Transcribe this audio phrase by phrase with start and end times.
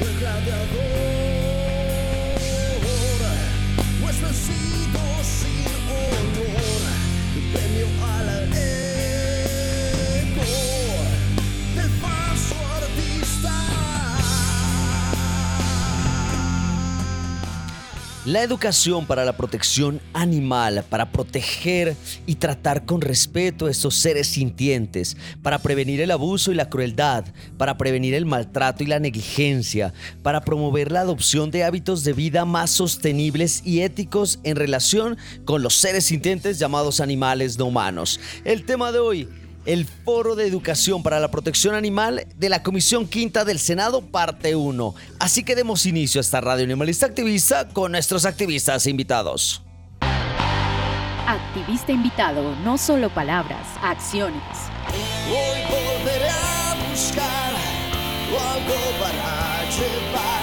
[0.00, 0.83] We're
[18.24, 24.28] La educación para la protección animal, para proteger y tratar con respeto a estos seres
[24.28, 27.26] sintientes, para prevenir el abuso y la crueldad,
[27.58, 29.92] para prevenir el maltrato y la negligencia,
[30.22, 35.62] para promover la adopción de hábitos de vida más sostenibles y éticos en relación con
[35.62, 38.18] los seres sintientes llamados animales no humanos.
[38.46, 39.28] El tema de hoy
[39.66, 44.54] el Foro de Educación para la Protección Animal de la Comisión Quinta del Senado, parte
[44.54, 44.94] 1.
[45.18, 49.62] Así que demos inicio a esta radio animalista activista con nuestros activistas invitados.
[51.26, 54.42] Activista invitado, no solo palabras, acciones.
[55.28, 57.54] Hoy volveré a buscar
[58.34, 60.33] algo para llevar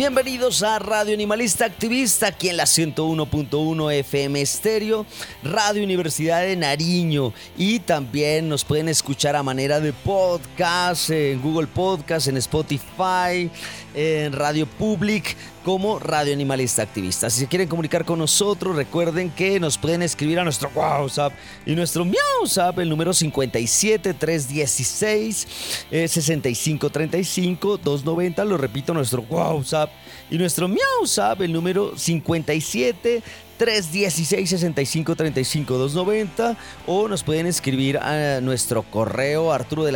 [0.00, 5.04] Bienvenidos a Radio Animalista Activista, aquí en la 101.1 FM Estéreo,
[5.42, 7.34] Radio Universidad de Nariño.
[7.58, 13.50] Y también nos pueden escuchar a manera de podcast, en Google Podcast, en Spotify,
[13.94, 17.28] en Radio Public como Radio Animalista Activista.
[17.30, 21.32] Si se quieren comunicar con nosotros, recuerden que nos pueden escribir a nuestro WhatsApp
[21.66, 28.44] y nuestro WhatsApp, el número 57 316 6535 290.
[28.44, 29.90] Lo repito, nuestro WhatsApp
[30.30, 33.22] y nuestro WhatsApp, el número 57
[33.60, 39.86] 316 65 35 290 o nos pueden escribir a nuestro correo arturo.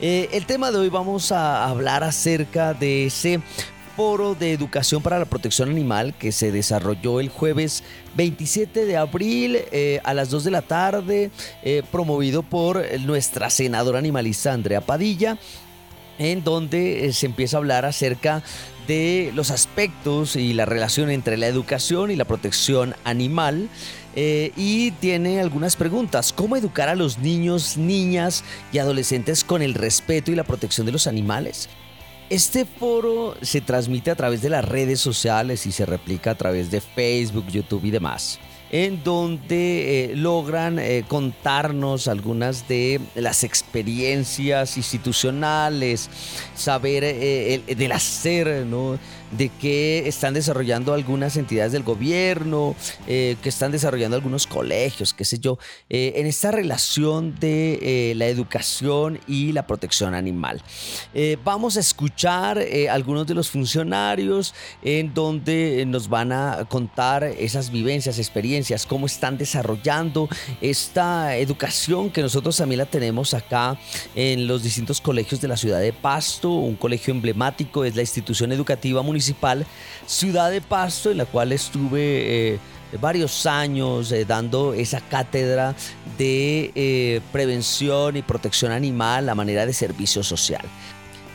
[0.00, 3.40] Eh, el tema de hoy vamos a hablar acerca de ese
[3.96, 7.84] foro de educación para la protección animal que se desarrolló el jueves
[8.16, 11.30] 27 de abril eh, a las 2 de la tarde,
[11.62, 15.38] eh, promovido por nuestra senadora animalista Andrea Padilla
[16.20, 18.42] en donde se empieza a hablar acerca
[18.90, 23.68] de los aspectos y la relación entre la educación y la protección animal.
[24.16, 26.32] Eh, y tiene algunas preguntas.
[26.32, 28.42] ¿Cómo educar a los niños, niñas
[28.72, 31.68] y adolescentes con el respeto y la protección de los animales?
[32.30, 36.72] Este foro se transmite a través de las redes sociales y se replica a través
[36.72, 38.40] de Facebook, YouTube y demás
[38.72, 46.08] en donde eh, logran eh, contarnos algunas de las experiencias institucionales,
[46.54, 48.98] saber eh, del hacer, ¿no?
[49.30, 52.74] De que están desarrollando algunas entidades del gobierno,
[53.06, 59.52] que están desarrollando algunos colegios, qué sé yo, en esta relación de la educación y
[59.52, 60.62] la protección animal.
[61.44, 62.60] vamos a escuchar
[62.90, 69.38] algunos de los funcionarios en donde nos van a contar esas vivencias, experiencias, cómo están
[69.38, 70.28] desarrollando
[70.60, 73.78] esta educación que nosotros también la tenemos acá
[74.14, 76.50] en los distintos colegios de la ciudad de Pasto.
[76.50, 79.19] Un colegio emblemático es la institución educativa municipal
[80.06, 82.54] Ciudad de Pasto, en la cual estuve...
[82.54, 82.58] Eh,
[82.98, 85.74] varios años eh, dando esa cátedra
[86.18, 90.64] de eh, prevención y protección animal a manera de servicio social.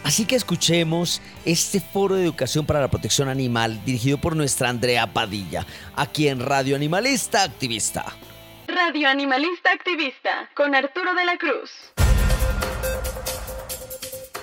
[0.03, 5.11] Así que escuchemos este foro de educación para la protección animal dirigido por nuestra Andrea
[5.11, 5.65] Padilla,
[5.95, 8.05] aquí en Radio Animalista Activista.
[8.67, 11.71] Radio Animalista Activista con Arturo de la Cruz.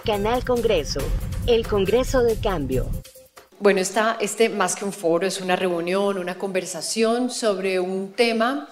[0.05, 1.01] Canal Congreso,
[1.47, 2.91] el Congreso del Cambio.
[3.63, 8.69] Bueno, está este más que un foro, es una reunión, una conversación sobre un tema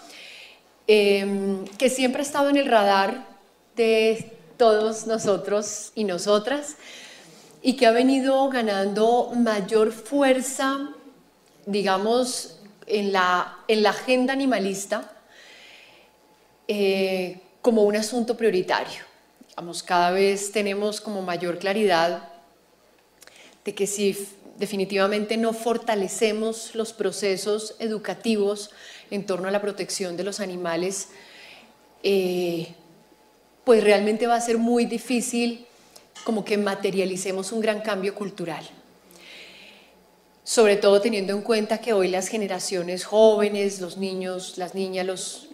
[0.88, 3.24] em, que siempre ha estado en el radar
[3.76, 6.74] de todos nosotros y nosotras,
[7.62, 10.90] y que ha venido ganando mayor fuerza,
[11.66, 12.58] digamos,
[12.88, 15.08] en la, en la agenda animalista
[16.66, 19.04] eh, como un asunto prioritario.
[19.50, 22.28] Digamos, cada vez tenemos como mayor claridad
[23.64, 24.16] de que si
[24.60, 28.70] definitivamente no fortalecemos los procesos educativos
[29.10, 31.08] en torno a la protección de los animales,
[32.02, 32.74] eh,
[33.64, 35.66] pues realmente va a ser muy difícil
[36.24, 38.62] como que materialicemos un gran cambio cultural.
[40.44, 45.48] Sobre todo teniendo en cuenta que hoy las generaciones jóvenes, los niños, las niñas,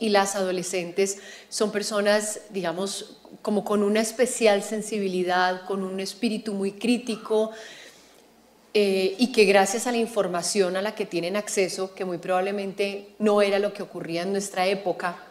[0.00, 1.18] y las adolescentes
[1.48, 7.52] son personas, digamos, como con una especial sensibilidad, con un espíritu muy crítico,
[8.74, 13.08] eh, y que gracias a la información a la que tienen acceso, que muy probablemente
[13.18, 15.24] no era lo que ocurría en nuestra época,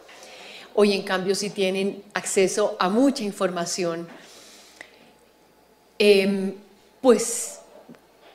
[0.79, 4.07] Hoy en cambio sí tienen acceso a mucha información.
[5.97, 6.53] Em,
[7.01, 7.61] pues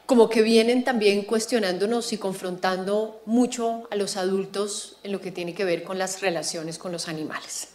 [0.06, 5.54] como que vienen también cuestionándonos y confrontando mucho a los adultos en lo que tiene
[5.54, 7.68] que ver con las relaciones con los animales.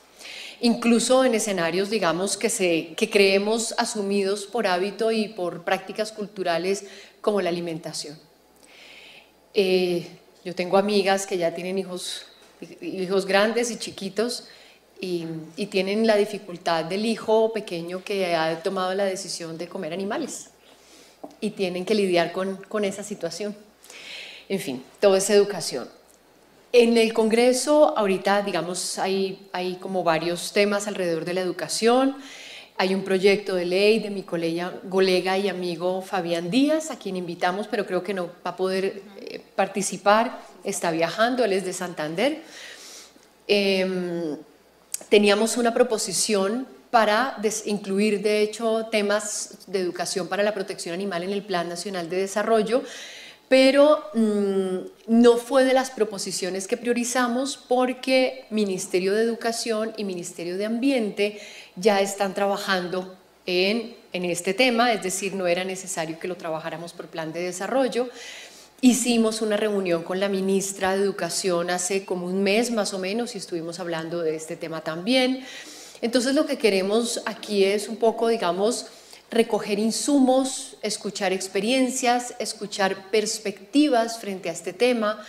[0.62, 6.86] Incluso en escenarios, digamos, que, se, que creemos asumidos por hábito y por prácticas culturales
[7.22, 8.18] como la alimentación.
[9.54, 10.08] Eh,
[10.44, 12.26] yo tengo amigas que ya tienen hijos,
[12.82, 14.48] hijos grandes y chiquitos
[15.00, 15.26] y,
[15.70, 20.50] tienen la dificultad del hijo pequeño que ha tomado la decisión de comer animales
[21.40, 23.56] y tienen que lidiar con, con esa situación.
[24.50, 25.88] En fin, toda esa educación.
[26.80, 32.16] En el Congreso ahorita, digamos, hay, hay como varios temas alrededor de la educación.
[32.78, 37.68] Hay un proyecto de ley de mi colega, y amigo Fabián Díaz, a quien invitamos,
[37.68, 40.40] pero creo que no va a poder eh, participar.
[40.64, 42.44] Está viajando, él es de Santander.
[43.48, 44.38] Eh,
[45.10, 51.32] teníamos una proposición para incluir, de hecho, temas de educación para la protección animal en
[51.32, 52.84] el Plan Nacional de Desarrollo,
[53.50, 54.78] pero mm,
[55.08, 61.40] no fue de las proposiciones que priorizamos porque Ministerio de Educación y Ministerio de Ambiente
[61.76, 66.92] ya están trabajando en, en este tema, es decir, no era necesario que lo trabajáramos
[66.92, 68.10] por plan de desarrollo.
[68.82, 73.34] Hicimos una reunión con la ministra de Educación hace como un mes más o menos
[73.34, 75.46] y estuvimos hablando de este tema también.
[76.02, 78.88] Entonces lo que queremos aquí es un poco, digamos,
[79.30, 85.24] recoger insumos, escuchar experiencias, escuchar perspectivas frente a este tema.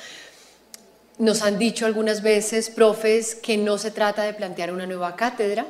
[1.18, 5.66] Nos han dicho algunas veces, profes, que no se trata de plantear una nueva cátedra,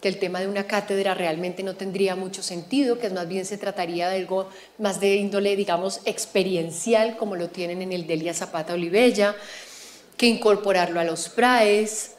[0.00, 3.58] que el tema de una cátedra realmente no tendría mucho sentido, que más bien se
[3.58, 4.48] trataría de algo
[4.78, 9.36] más de índole, digamos, experiencial, como lo tienen en el Delia Zapata Olivella,
[10.16, 12.12] que incorporarlo a los PRAES,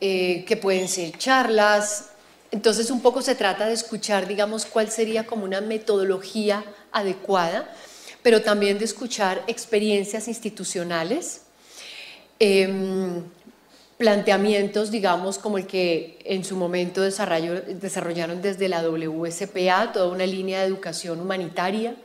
[0.00, 2.10] eh, que pueden ser charlas.
[2.50, 7.72] Entonces, un poco se trata de escuchar, digamos, cuál sería como una metodología adecuada,
[8.22, 11.42] pero también de escuchar experiencias institucionales.
[12.38, 13.24] Em,
[13.98, 20.60] planteamientos, digamos, como el que en su momento desarrollaron desde la WSPA, toda una línea
[20.60, 21.96] de educación humanitaria.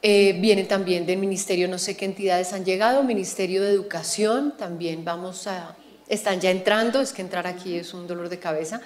[0.00, 5.04] Eh, vienen también del Ministerio, no sé qué entidades han llegado, Ministerio de Educación, también
[5.04, 5.74] vamos a,
[6.08, 8.80] están ya entrando, es que entrar aquí es un dolor de cabeza.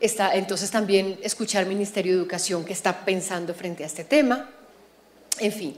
[0.00, 4.48] Está, entonces también escuchar Ministerio de Educación que está pensando frente a este tema.
[5.40, 5.76] En fin,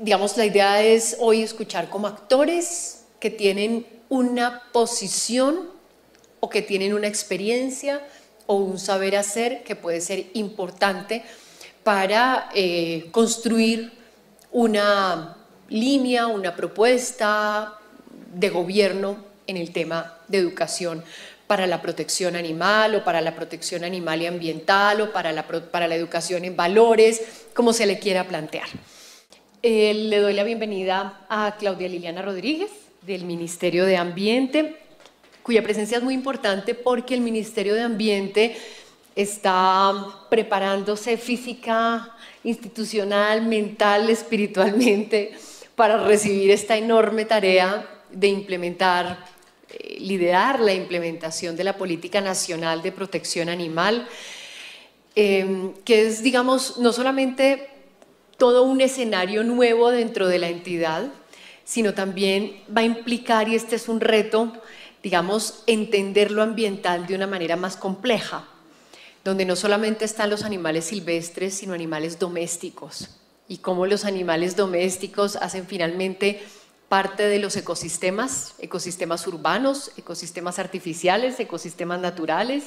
[0.00, 5.68] digamos, la idea es hoy escuchar como actores que tienen una posición
[6.40, 8.06] o que tienen una experiencia
[8.46, 11.22] o un saber hacer que puede ser importante
[11.84, 13.92] para eh, construir
[14.50, 15.36] una
[15.68, 17.78] línea, una propuesta
[18.32, 21.04] de gobierno en el tema de educación
[21.48, 25.88] para la protección animal o para la protección animal y ambiental o para la, para
[25.88, 28.68] la educación en valores, como se le quiera plantear.
[29.62, 32.70] Eh, le doy la bienvenida a Claudia Liliana Rodríguez
[33.02, 34.76] del Ministerio de Ambiente,
[35.42, 38.56] cuya presencia es muy importante porque el Ministerio de Ambiente
[39.16, 39.92] está
[40.30, 42.14] preparándose física,
[42.44, 45.32] institucional, mental, espiritualmente
[45.74, 49.24] para recibir esta enorme tarea de implementar,
[49.98, 54.08] liderar la implementación de la Política Nacional de Protección Animal,
[55.14, 57.68] eh, que es, digamos, no solamente
[58.36, 61.10] todo un escenario nuevo dentro de la entidad,
[61.64, 64.52] sino también va a implicar, y este es un reto,
[65.02, 68.48] digamos, entender lo ambiental de una manera más compleja,
[69.24, 73.10] donde no solamente están los animales silvestres, sino animales domésticos,
[73.48, 76.40] y cómo los animales domésticos hacen finalmente
[76.88, 82.64] parte de los ecosistemas, ecosistemas urbanos, ecosistemas artificiales, ecosistemas naturales,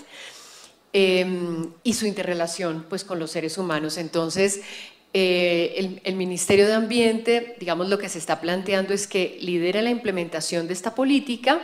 [0.94, 3.98] em, y su interrelación pues, con los seres humanos.
[3.98, 4.62] Entonces,
[5.14, 9.90] eh, el, Ministerio de Ambiente, digamos, lo que se está planteando es que lidere la
[9.90, 11.62] implementación de esta política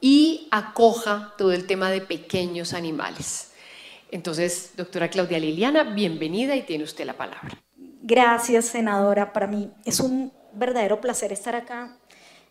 [0.00, 3.52] y acoja todo el tema de pequeños animales.
[4.10, 7.58] Entonces, doctora Claudia Liliana, bienvenida y tiene usted la palabra.
[8.02, 9.32] Gracias, senadora.
[9.32, 11.96] Para mí es un verdadero placer estar acá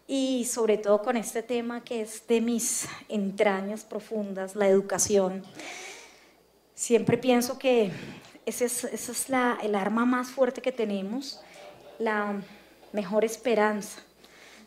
[0.08, 5.44] y sobre todo con este tema que es de mis entrañas profundas, la educación.
[6.76, 7.92] Siempre pienso que
[8.46, 11.42] esa es, la, el arma más fuerte que tenemos,
[12.00, 12.42] la
[12.92, 14.02] mejor esperanza,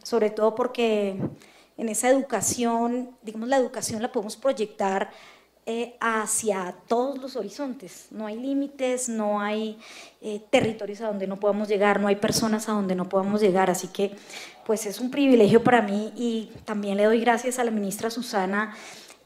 [0.03, 1.17] sobre todo porque
[1.77, 5.11] en esa educación, digamos, la educación la podemos proyectar
[5.69, 8.07] eh, hacia todos los horizontes.
[8.13, 9.77] No hay límites, no hay
[10.21, 13.69] eh, territorios a donde no podamos llegar, no hay personas a donde no podamos llegar.
[13.69, 14.15] Así que,
[14.65, 18.77] pues es un privilegio para mí y también le doy gracias a la ministra Susana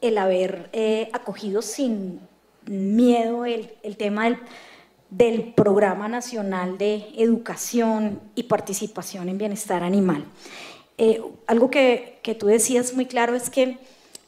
[0.01, 2.19] el haber eh, acogido sin
[2.65, 4.39] miedo el, el tema del,
[5.11, 10.25] del, Programa Nacional de Educación y Participación en Bienestar Animal.
[11.45, 13.77] Algo que, que, tú decías muy claro es que,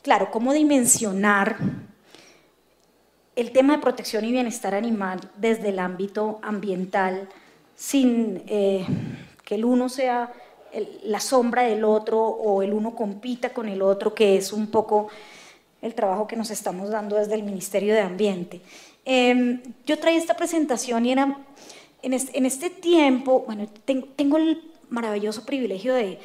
[0.04, 1.58] claro, cómo dimensionar
[3.36, 7.30] el tema de protección y bienestar animal desde el ámbito ambiental
[7.76, 8.86] sin eh,
[9.44, 10.32] que el uno sea
[11.04, 15.08] la sombra del otro o el uno compita con el otro, que es un poco
[15.82, 18.62] el trabajo que nos estamos dando desde el Ministerio de Ambiente.
[19.06, 21.38] Em, yo traí esta presentación y era,
[22.02, 26.20] en este, tiempo, bueno, tengo, el maravilloso privilegio de,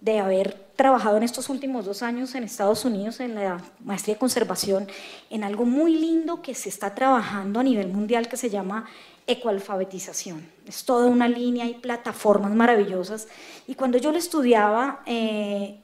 [0.00, 4.20] de haber trabajado en estos últimos dos años en Estados Unidos en la maestría de
[4.20, 4.86] conservación
[5.28, 8.88] en algo muy lindo que se está trabajando a nivel mundial que se llama
[9.26, 10.48] ecoalfabetización.
[10.68, 13.26] Es toda una línea y plataformas maravillosas.
[13.66, 15.80] Y cuando yo lo estudiaba, eh,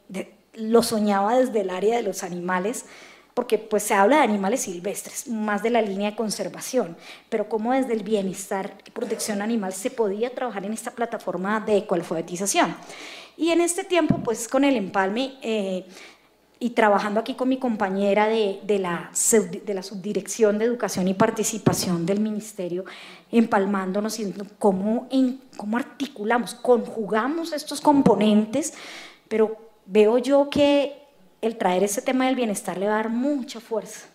[0.54, 2.86] lo soñaba desde el área de los animales,
[3.34, 6.96] porque pues se habla de animales silvestres, más de la línea de conservación,
[7.28, 11.78] pero como desde el bienestar y protección animal se podía trabajar en esta plataforma de
[11.78, 12.76] ecoalfabetización.
[13.36, 15.86] Y en este tiempo, pues con el empalme eh,
[16.60, 22.84] y trabajando aquí con mi compañera de, la, Subdirección de Educación y Participación del Ministerio,
[23.30, 25.08] empalmándonos y cómo,
[25.56, 28.74] cómo articulamos, conjugamos estos componentes,
[29.28, 31.02] pero veo yo que
[31.42, 34.06] el traer ese tema del bienestar le va a dar mucha fuerza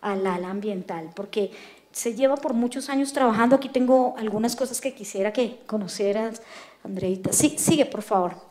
[0.00, 1.50] al ala ambiental, porque
[1.92, 3.56] se lleva por muchos años trabajando.
[3.56, 6.40] Aquí tengo algunas cosas que quisiera que conocieras,
[6.84, 7.32] Andreita.
[7.32, 8.47] Sí, sigue, por favor.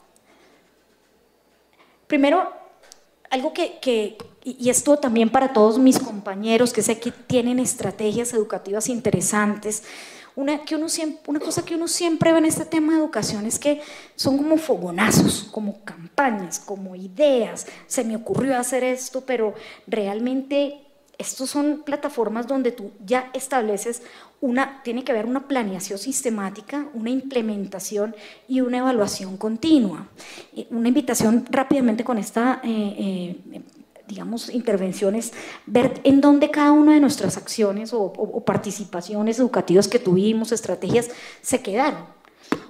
[2.08, 2.52] Primero,
[3.30, 8.90] algo que, y esto también para todos mis compañeros que sé que tienen estrategias educativas
[8.90, 9.84] interesantes,
[10.38, 13.48] una, que uno siempre, una cosa que uno siempre ve en este tema de educación
[13.48, 13.82] es que
[14.16, 17.66] son como fogonazos, como campañas, como ideas.
[17.88, 19.56] Se me ocurrió hacer esto, pero
[19.88, 20.80] realmente
[21.18, 24.04] estos son plataformas donde tú ya estableces
[24.40, 28.16] una, tiene que haber una planeación sistemática, una implementación
[28.48, 30.08] y una evaluación continua.
[30.70, 33.62] Una invitación rápidamente con esta, eh, eh,
[34.08, 34.52] digamos,
[35.66, 41.10] ver en dónde cada una de nuestras acciones o, o participaciones educativas que tuvimos, estrategias,
[41.42, 42.06] se quedaron.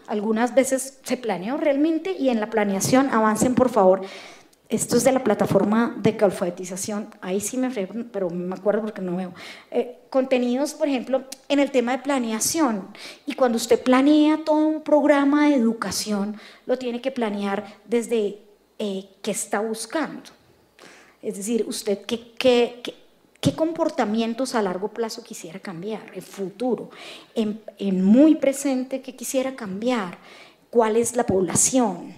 [0.07, 4.01] Algunas veces se planeó realmente y en la planeación avancen, por favor,
[4.69, 7.09] esto es de la plataforma de calfatización.
[7.21, 7.69] Ahí sí me
[8.11, 9.33] pero me acuerdo porque no veo.
[9.71, 12.89] Eh, contenidos, por ejemplo, en el tema de planeación.
[13.25, 18.39] Y cuando usted planea todo un programa de educación, lo tiene que planear desde
[18.77, 20.31] eh, qué está buscando.
[21.21, 22.81] Es decir, usted qué, qué,
[23.39, 26.89] qué, comportamientos a largo plazo quisiera cambiar, en futuro,
[27.33, 30.17] en, en muy presente, qué quisiera cambiar,
[30.69, 32.13] cuál es la población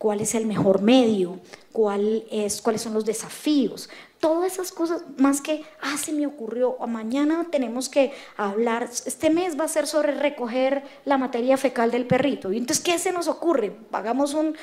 [0.00, 1.40] cuál es el mejor medio,
[1.72, 3.90] cuál es, cuáles son los desafíos.
[4.18, 9.60] Todas esas cosas, más que, ah, se me ocurrió, mañana tenemos que hablar, este mes
[9.60, 12.50] va a ser sobre recoger la materia fecal del perrito.
[12.50, 13.76] Y entonces, ¿qué se nos ocurre?
[13.92, 14.56] Hagamos un,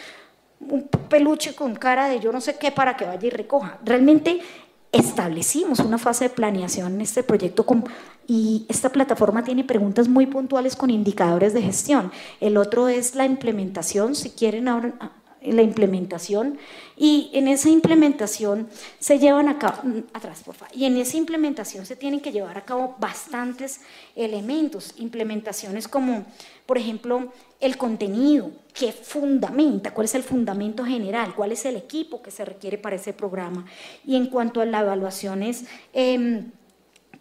[0.59, 3.77] un peluche con cara de yo no sé qué para que vaya y recoja.
[3.85, 4.39] Realmente
[4.91, 7.63] establecimos una fase de planeación en este proyecto
[8.25, 12.11] y esta plataforma tiene preguntas muy puntuales con indicadores de gestión.
[12.39, 14.93] El otro es la implementación, si quieren ahora
[15.41, 16.57] la implementación
[16.95, 18.67] y en esa implementación
[18.99, 22.31] se llevan a cabo, mm, atrás por favor, y en esa implementación se tienen que
[22.31, 23.81] llevar a cabo bastantes
[24.15, 26.25] elementos, implementaciones como,
[26.65, 32.21] por ejemplo, el contenido, que fundamenta, cuál es el fundamento general, cuál es el equipo
[32.21, 33.65] que se requiere para ese programa.
[34.05, 36.51] Y en cuanto a las evaluaciones, em,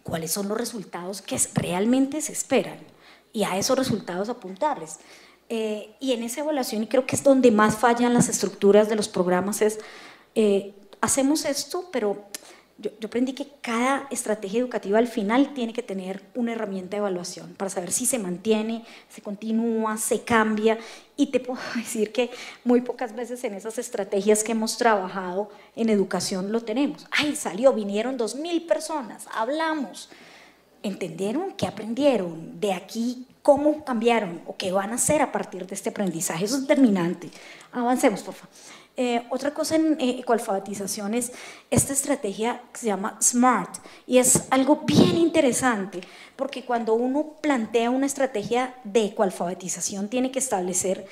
[0.03, 2.77] cuáles son los resultados que realmente se esperan
[3.33, 4.99] y a esos resultados apuntarles.
[5.49, 8.95] Eh, y en esa evaluación, y creo que es donde más fallan las estructuras de
[8.95, 9.79] los programas, es,
[10.35, 12.25] eh, hacemos esto, pero
[12.79, 16.97] yo, yo, aprendí que cada estrategia educativa al final tiene que tener una herramienta de
[16.97, 20.77] evaluación para saber si se mantiene, se continúa, se cambia.
[21.15, 22.29] Y te puedo decir que
[22.65, 27.07] muy pocas veces en esas estrategias que hemos trabajado en educación lo tenemos.
[27.09, 30.09] Ay, salió, vinieron dos mil personas, hablamos,
[30.83, 35.73] entendieron qué aprendieron, de aquí cómo cambiaron o qué van a hacer a partir de
[35.73, 36.43] este aprendizaje.
[36.43, 37.29] Eso es determinante.
[37.71, 38.53] Avancemos, por favor.
[38.97, 41.31] Eh, otra cosa en eh, ecoalfabetización es
[41.71, 46.01] esta estrategia que se llama SMART y es algo bien interesante
[46.35, 51.05] porque cuando uno plantea una estrategia de ecoalfabetización tiene que establecer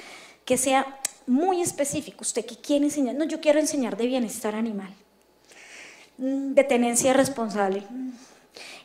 [0.44, 2.18] que sea muy específico.
[2.24, 3.16] ¿Usted qué quiere enseñar?
[3.16, 4.94] No, yo quiero enseñar de bienestar animal,
[6.18, 7.84] mm, de tenencia responsable,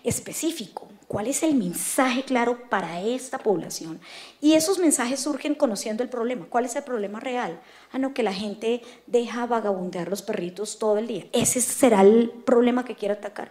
[0.05, 3.99] específico cuál es el mensaje claro para esta población.
[4.41, 6.47] Y esos mensajes surgen conociendo el problema.
[6.49, 7.59] ¿Cuál es el problema real?
[7.91, 11.27] Ah, no, que la gente deja vagabundear los perritos todo el día.
[11.33, 13.51] Ese será el problema que quiero atacar.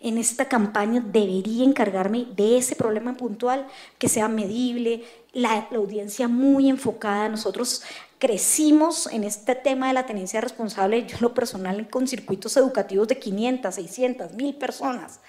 [0.00, 3.66] En esta campaña debería encargarme de ese problema puntual,
[3.98, 5.04] que sea medible,
[5.34, 7.28] la, la audiencia muy enfocada.
[7.28, 7.82] Nosotros
[8.18, 13.18] crecimos en este tema de la tenencia responsable, yo lo personal con circuitos educativos de
[13.18, 15.20] 500, 600, 1000 personas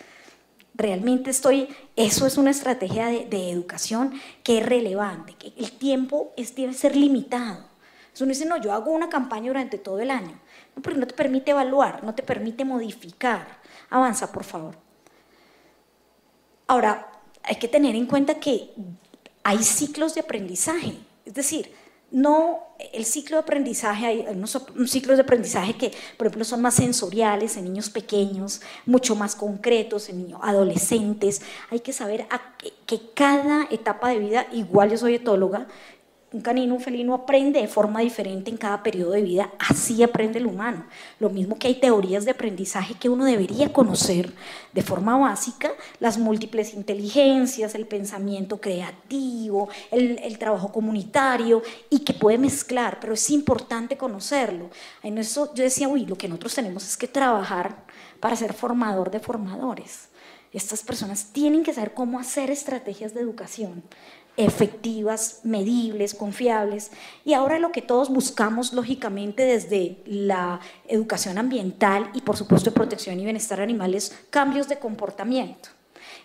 [0.76, 6.56] realmente estoy, eso es una estrategia de, educación que es relevante, que el tiempo es,
[6.56, 7.66] debe ser limitado.
[8.20, 10.40] Uno dice, no, yo hago una campaña durante todo el año,
[10.76, 13.60] no, porque no te permite evaluar, no te permite modificar.
[13.90, 14.78] Avanza, por favor.
[16.68, 17.12] Ahora,
[17.44, 18.72] hay que tener en cuenta que
[19.44, 21.72] hay ciclos de aprendizaje, es decir,
[22.16, 22.62] no
[22.94, 27.58] el ciclo de aprendizaje, hay unos, ciclos de aprendizaje que, por ejemplo, son más sensoriales
[27.58, 31.42] en niños pequeños, mucho más concretos en niños adolescentes.
[31.72, 32.26] Hay que saber
[32.86, 35.68] que cada etapa de vida, igual yo soy etóloga,
[36.36, 40.38] un canino, un felino aprende de forma diferente en cada periodo de vida, así aprende
[40.38, 40.86] el humano.
[41.18, 44.34] Lo mismo que hay teorías de aprendizaje que uno debería conocer
[44.74, 45.72] de forma básica,
[46.02, 53.30] las múltiples inteligencias, el pensamiento creativo, el, trabajo comunitario y que puede mezclar, pero es
[53.30, 54.70] importante conocerlo.
[55.04, 57.86] En eso yo decía, uy, lo que nosotros tenemos es que trabajar
[58.20, 60.10] para ser formador de formadores.
[60.52, 63.84] Estas personas tienen que saber cómo hacer estrategias de educación
[64.38, 66.92] efectivas, medibles, confiables.
[67.24, 73.20] Y ahora lo que todos buscamos, lógicamente, desde la educación ambiental y, por supuesto, protección
[73.20, 75.70] y bienestar animal, es cambios de comportamiento.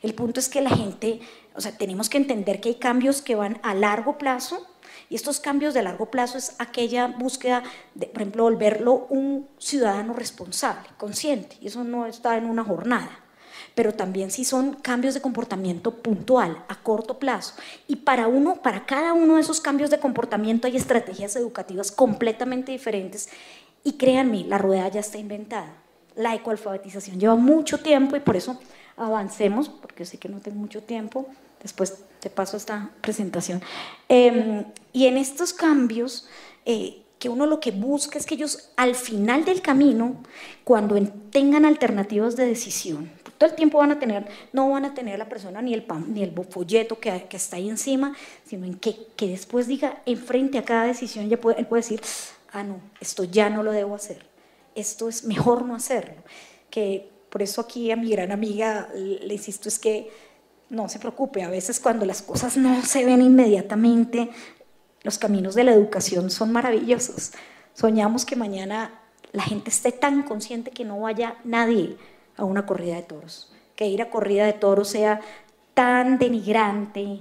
[0.02, 1.20] El punto es que la gente,
[1.54, 4.66] o sea, tenemos que entender que hay cambios que van a largo plazo
[5.08, 7.62] y estos cambios de largo plazo es aquella búsqueda
[7.94, 13.19] de, por ejemplo, volverlo un ciudadano responsable, consciente, y eso no está en una jornada
[13.80, 17.54] pero también si son cambios de comportamiento puntual, a corto plazo.
[17.88, 22.72] Y para uno, para cada uno de esos cambios de comportamiento hay estrategias educativas completamente
[22.72, 23.30] diferentes.
[23.82, 25.72] Y créanme, la rueda ya está inventada.
[26.14, 28.60] La ecoalfabetización lleva mucho tiempo y por eso
[28.98, 31.26] avancemos, porque sé que no tengo mucho tiempo.
[31.62, 33.62] Después te paso esta presentación.
[34.10, 36.28] Em, y en estos cambios,
[36.66, 40.16] eh, que uno lo que busca es que ellos al final del camino,
[40.64, 40.98] cuando
[41.30, 45.28] tengan alternativas de decisión, todo el tiempo van a tener, no van a tener la
[45.28, 49.28] persona ni el, ni el folleto que, que, está ahí encima, sino en que, que
[49.28, 52.00] después diga, enfrente a cada decisión, ya puede, él puede decir,
[52.52, 54.24] ah, no, esto ya no lo debo hacer,
[54.74, 56.22] esto es mejor no hacerlo.
[56.70, 60.10] Que por eso aquí a mi gran amiga le insisto, es que
[60.70, 64.30] no se preocupe, a veces cuando las cosas no se ven inmediatamente,
[65.02, 67.32] los caminos de la educación son maravillosos.
[67.74, 69.00] Soñamos que mañana
[69.32, 71.96] la gente esté tan consciente que no vaya nadie
[72.36, 75.20] a una corrida de toros, que ir a corrida de toros sea
[75.74, 77.20] tan denigrante,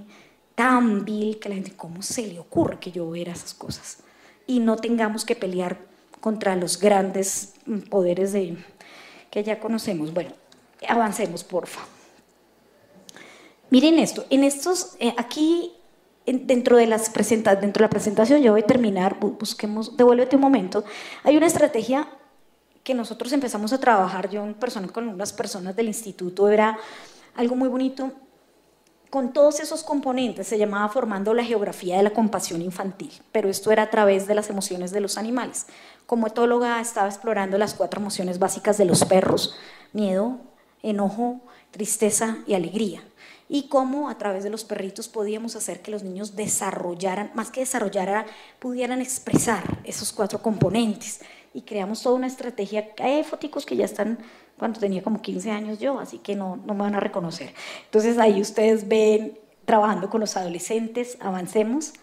[0.54, 3.98] tan vil, que la gente, ¿cómo se le ocurre que yo vea esas cosas?
[4.46, 5.78] Y no tengamos que pelear
[6.20, 7.54] contra los grandes
[7.88, 8.58] poderes de,
[9.30, 10.12] que ya conocemos.
[10.12, 10.32] Bueno,
[10.86, 11.80] avancemos, porfa.
[13.70, 15.72] Miren esto, en estos, eh, aquí
[16.26, 20.42] dentro de, las presenta, dentro de la presentación, yo voy a terminar, busquemos, devuélvete un
[20.42, 20.84] momento,
[21.24, 22.08] hay una estrategia
[22.84, 26.78] que nosotros empezamos a trabajar, yo en persona con unas personas del instituto, era
[27.34, 28.12] algo muy bonito,
[29.10, 33.72] con todos esos componentes se llamaba formando la geografía de la compasión infantil, pero esto
[33.72, 35.66] era a través de las emociones de los animales.
[36.06, 39.56] Como etóloga estaba explorando las cuatro emociones básicas de los perros,
[39.92, 40.38] miedo,
[40.82, 41.40] enojo,
[41.72, 43.02] tristeza y alegría
[43.52, 47.58] y cómo a través de los perritos podíamos hacer que los niños desarrollaran, más que
[47.58, 48.24] desarrollaran,
[48.60, 51.20] pudieran expresar esos cuatro componentes.
[51.52, 52.92] Y creamos toda una estrategia.
[52.98, 54.20] Hay foticos que ya están
[54.56, 57.52] cuando tenía como 15 años yo, así que no, no me van a reconocer.
[57.86, 61.94] Entonces ahí ustedes ven trabajando con los adolescentes, avancemos.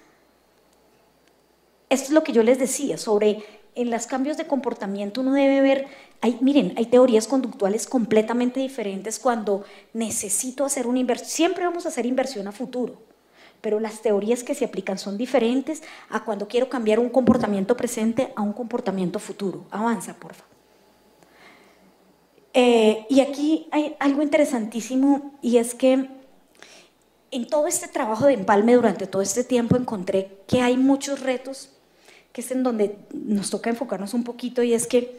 [1.90, 3.46] Esto es lo que yo les decía sobre
[3.78, 5.88] en los cambios de comportamiento uno debe ver
[6.22, 9.64] hay, miren, hay teorías conductuales completamente diferentes cuando
[9.94, 11.30] necesito hacer una inversión.
[11.30, 12.96] Siempre vamos a hacer inversión a futuro,
[13.62, 18.34] pero las teorías que se aplican son diferentes a cuando quiero cambiar un comportamiento presente
[18.36, 19.66] a un comportamiento futuro.
[19.70, 20.58] Avanza, por favor.
[22.54, 26.10] Eh, y aquí hay algo interesantísimo y es que
[27.30, 31.77] en todo este trabajo de empalme durante todo este tiempo encontré que hay muchos retos
[32.38, 35.18] que es en donde nos toca enfocarnos un poquito y es que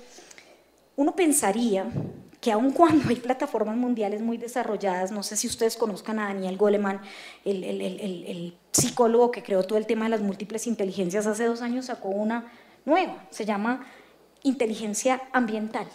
[0.94, 1.90] uno pensaría
[2.40, 6.56] que aun cuando hay plataformas mundiales muy desarrolladas, no sé si ustedes conozcan a Daniel
[6.56, 7.00] Goleman,
[7.44, 12.10] el, psicólogo que creó todo el tema de las múltiples inteligencias, hace dos años sacó
[12.10, 12.52] una
[12.84, 13.84] nueva, se llama
[14.44, 15.88] inteligencia ambiental.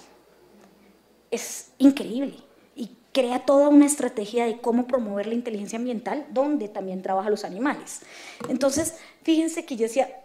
[1.31, 2.35] Es increíble
[2.75, 7.45] y crea toda una estrategia de cómo promover la inteligencia ambiental, donde también trabaja los
[7.45, 8.01] animales.
[8.49, 10.22] Entonces, fíjense que yo decía,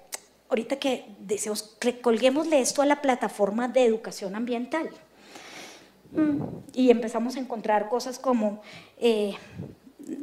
[0.49, 4.91] ahorita que deseamos, recolguémosle esto a la plataforma de educación ambiental.
[6.13, 8.63] Mm, y empezamos a encontrar cosas como,
[8.99, 9.35] eh,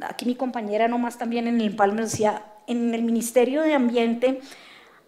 [0.02, 4.42] aquí mi compañera nomás también en el Empalme decía, en el Ministerio de Ambiente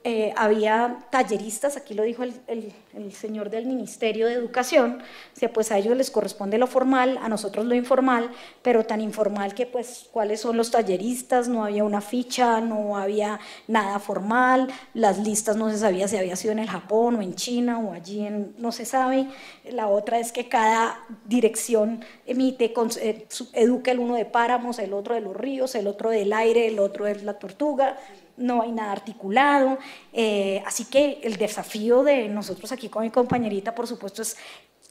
[0.09, 5.77] eh, había talleristas, aquí lo dijo el, señor del Ministerio de Educación, sea, pues a
[5.77, 10.39] ellos les corresponde lo formal, a nosotros lo informal, pero tan informal que pues cuáles
[10.39, 15.77] son los talleristas, no había una ficha, no había nada formal, las listas no se
[15.77, 18.85] sabía si había sido en el Japón o en China o allí en, no se
[18.85, 19.27] sabe.
[19.69, 25.15] La otra es que cada dirección emite, eh, educa el uno de páramos, el otro
[25.15, 27.97] de los ríos, el otro del aire, el otro es la tortuga,
[28.37, 29.77] no hay nada articulado.
[30.13, 34.37] Eh, así que el desafío de nosotros aquí con mi compañerita, por supuesto, es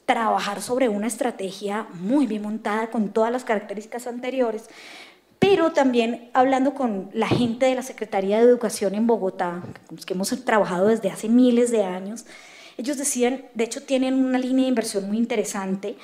[0.05, 4.69] trabajar sobre una estrategia muy bien montada con todas las características anteriores,
[5.37, 9.63] pero también hablando con la gente de la Secretaría de Educación en Bogotá,
[10.05, 12.25] que hemos trabajado desde hace miles de años,
[12.77, 15.97] ellos decían, de hecho tienen una línea de inversión muy interesante,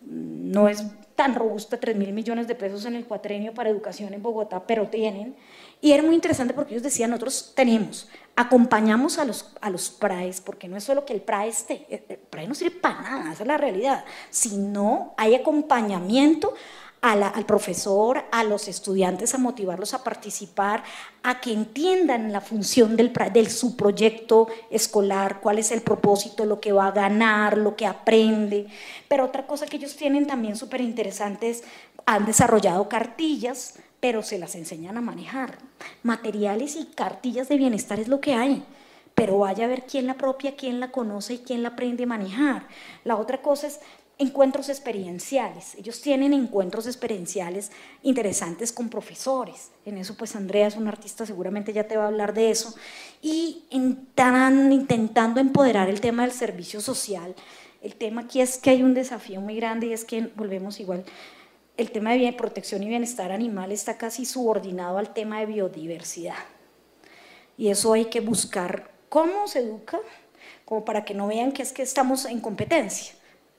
[0.00, 4.22] no es tan robusta, 3 mil millones de pesos en el cuatrenio para educación en
[4.22, 5.36] Bogotá, pero tienen,
[5.82, 10.40] y era muy interesante porque ellos decían, nosotros tenemos, acompañamos a los, a los PRAES,
[10.40, 13.42] porque no es solo que el PRAE esté, el PRAE no sirve para nada, esa
[13.42, 16.54] es la realidad, sino hay acompañamiento
[17.00, 20.84] al profesor, a los estudiantes, a motivarlos a participar,
[21.24, 26.60] a que entiendan la función del, del su proyecto escolar, cuál es el propósito, lo
[26.60, 28.68] que va a ganar, lo que aprende.
[29.08, 31.64] Pero otra cosa que ellos tienen también súper interesante es,
[32.06, 35.58] han desarrollado cartillas pero se las enseñan a manejar.
[36.02, 38.64] Materiales y cartillas de bienestar es lo que hay,
[39.14, 42.08] pero vaya a ver quién la propia, quién la conoce y quién la aprende a
[42.08, 42.66] manejar.
[43.04, 43.78] La otra cosa es
[44.18, 45.76] encuentros experienciales.
[45.76, 47.70] Ellos tienen encuentros experienciales
[48.02, 49.70] interesantes con profesores.
[49.84, 52.74] En eso, pues Andrea es un artista, seguramente ya te va a hablar de eso.
[53.22, 57.36] Y están intentando empoderar el tema del servicio social.
[57.80, 61.04] El tema aquí es que hay un desafío muy grande y es que volvemos igual
[61.82, 66.36] el tema de protección y bienestar animal está casi subordinado al tema de biodiversidad.
[67.58, 69.98] Y eso hay que buscar cómo se educa,
[70.64, 73.14] como para que no vean que es que estamos en competencia.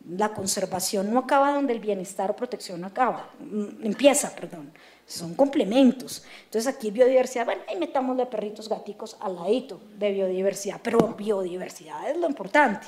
[0.09, 4.73] La conservación no acaba donde el bienestar o protección acaba, mm, empieza, perdón.
[5.05, 6.23] Son complementos.
[6.45, 12.09] Entonces aquí biodiversidad, bueno, ahí metamos de perritos, gaticos al ladito de biodiversidad, pero biodiversidad
[12.09, 12.87] es lo importante.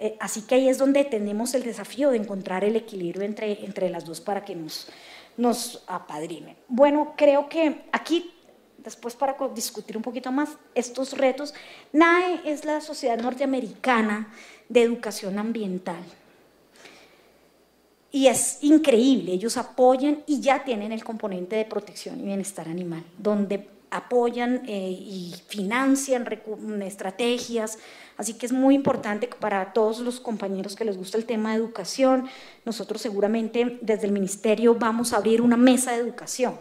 [0.00, 3.90] Eh, así que ahí es donde tenemos el desafío de encontrar el equilibrio entre, entre
[3.90, 4.88] las dos para que nos,
[5.36, 6.56] nos apadrinen.
[6.68, 8.30] Bueno, creo que aquí,
[8.78, 11.52] después para discutir un poquito más estos retos,
[11.92, 14.32] NAE es la Sociedad Norteamericana
[14.68, 16.04] de Educación Ambiental.
[18.10, 23.04] Y es increíble, ellos apoyan y ya tienen el componente de protección y bienestar animal,
[23.18, 26.26] donde apoyan eh, y financian
[26.82, 27.78] estrategias.
[28.18, 31.56] Así que es muy importante para todos los compañeros que les gusta el tema de
[31.56, 32.28] educación.
[32.64, 36.54] Nosotros seguramente desde el ministerio vamos a abrir una mesa de educación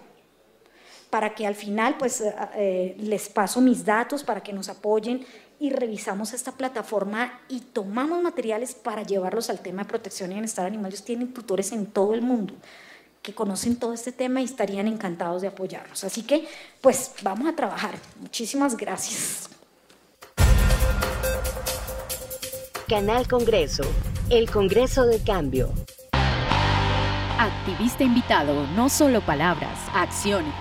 [1.09, 5.25] para que al final pues eh, eh, les paso mis datos para que nos apoyen
[5.59, 10.67] y revisamos esta plataforma y tomamos materiales para llevarlos al tema de protección y bienestar
[10.67, 10.91] animal.
[10.91, 12.53] Ellos tienen tutores en todo el mundo
[13.23, 16.03] que conocen todo este tema y estarían encantados de apoyarnos.
[16.03, 16.47] Así que,
[16.79, 17.95] pues, vamos a trabajar.
[18.21, 19.56] Muchísimas gracias.
[22.87, 23.83] Canal Congreso,
[24.29, 25.73] el Congreso del Cambio.
[27.37, 30.53] Activista invitado, no solo palabras, acciones.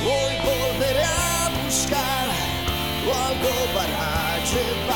[0.00, 2.28] Hoy volveré a buscar
[3.02, 4.89] algo para llevar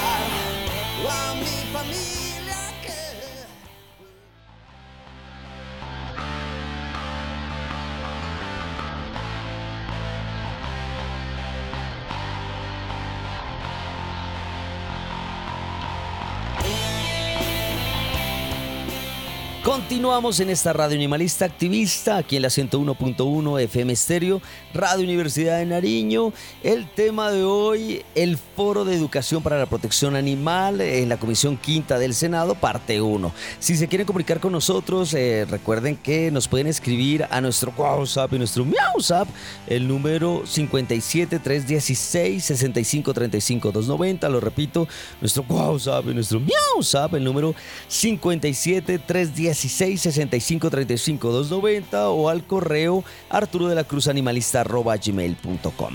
[19.74, 24.40] Continuamos en esta radio animalista activista, aquí en la 101.1 FM Estéreo,
[24.72, 26.32] Radio Universidad de Nariño.
[26.62, 31.56] El tema de hoy, el Foro de Educación para la Protección Animal en la Comisión
[31.56, 33.32] Quinta del Senado, parte 1.
[33.58, 38.32] Si se quieren comunicar con nosotros, eh, recuerden que nos pueden escribir a nuestro WhatsApp
[38.32, 39.26] y nuestro MiauSap,
[39.66, 44.28] el número 57316 6535 290.
[44.28, 44.86] Lo repito,
[45.20, 47.56] nuestro WhatsApp y nuestro MiauSap, el número
[47.88, 55.94] 57316 16 65 35 290 o al correo arturo de la cruz animalista gmail.com.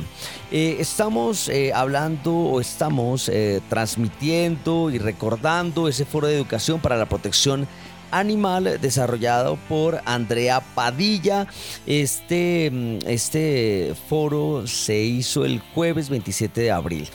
[0.52, 6.98] Eh, estamos eh, hablando o estamos eh, transmitiendo y recordando ese foro de educación para
[6.98, 7.68] la protección
[8.12, 11.48] animal desarrollado por Andrea Padilla.
[11.86, 17.08] Este, mm, este foro se hizo el jueves 27 de abril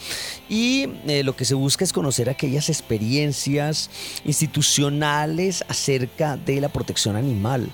[0.49, 3.91] y eh, lo que se busca es conocer aquellas experiencias
[4.25, 7.71] institucionales acerca de la protección animal,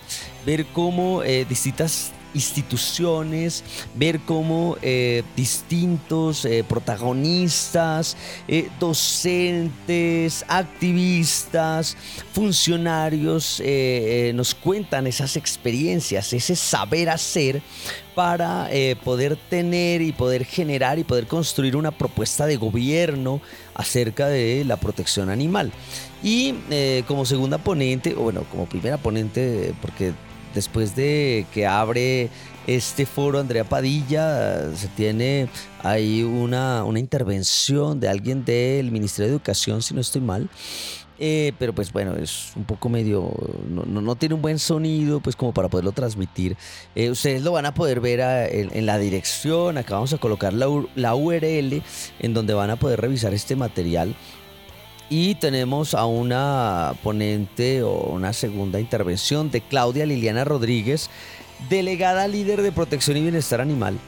[0.46, 3.64] ver cómo eh, distintas instituciones,
[3.94, 8.16] ver cómo eh, distintos eh, protagonistas,
[8.48, 11.96] eh, docentes, activistas,
[12.32, 13.62] funcionarios
[14.34, 17.62] nos cuentan esas experiencias, ese saber hacer
[18.14, 18.68] para
[19.04, 23.40] poder tener y poder generar y poder construir una propuesta de gobierno
[23.74, 25.72] acerca de la protección animal.
[26.22, 26.54] Y
[27.06, 30.12] como segunda ponente, o bueno, como primera ponente, porque
[30.54, 32.30] después de que abre
[32.66, 35.48] este foro Andrea Padilla, se tiene
[35.82, 40.48] ahí una, una intervención de alguien del Ministerio de Educación, si no estoy mal.
[41.22, 43.30] Eh, pero pues bueno, es un poco medio,
[43.68, 46.56] no, no, tiene un buen sonido pues como para poderlo transmitir.
[46.94, 50.66] Eh, ustedes lo van a poder ver en, la dirección, acá vamos a colocar la,
[50.94, 51.82] la URL
[52.20, 54.16] en donde van a poder revisar este material
[55.10, 61.10] y tenemos a una ponente o una segunda intervención de Claudia Liliana Rodríguez,
[61.68, 63.98] delegada líder de protección y bienestar animal.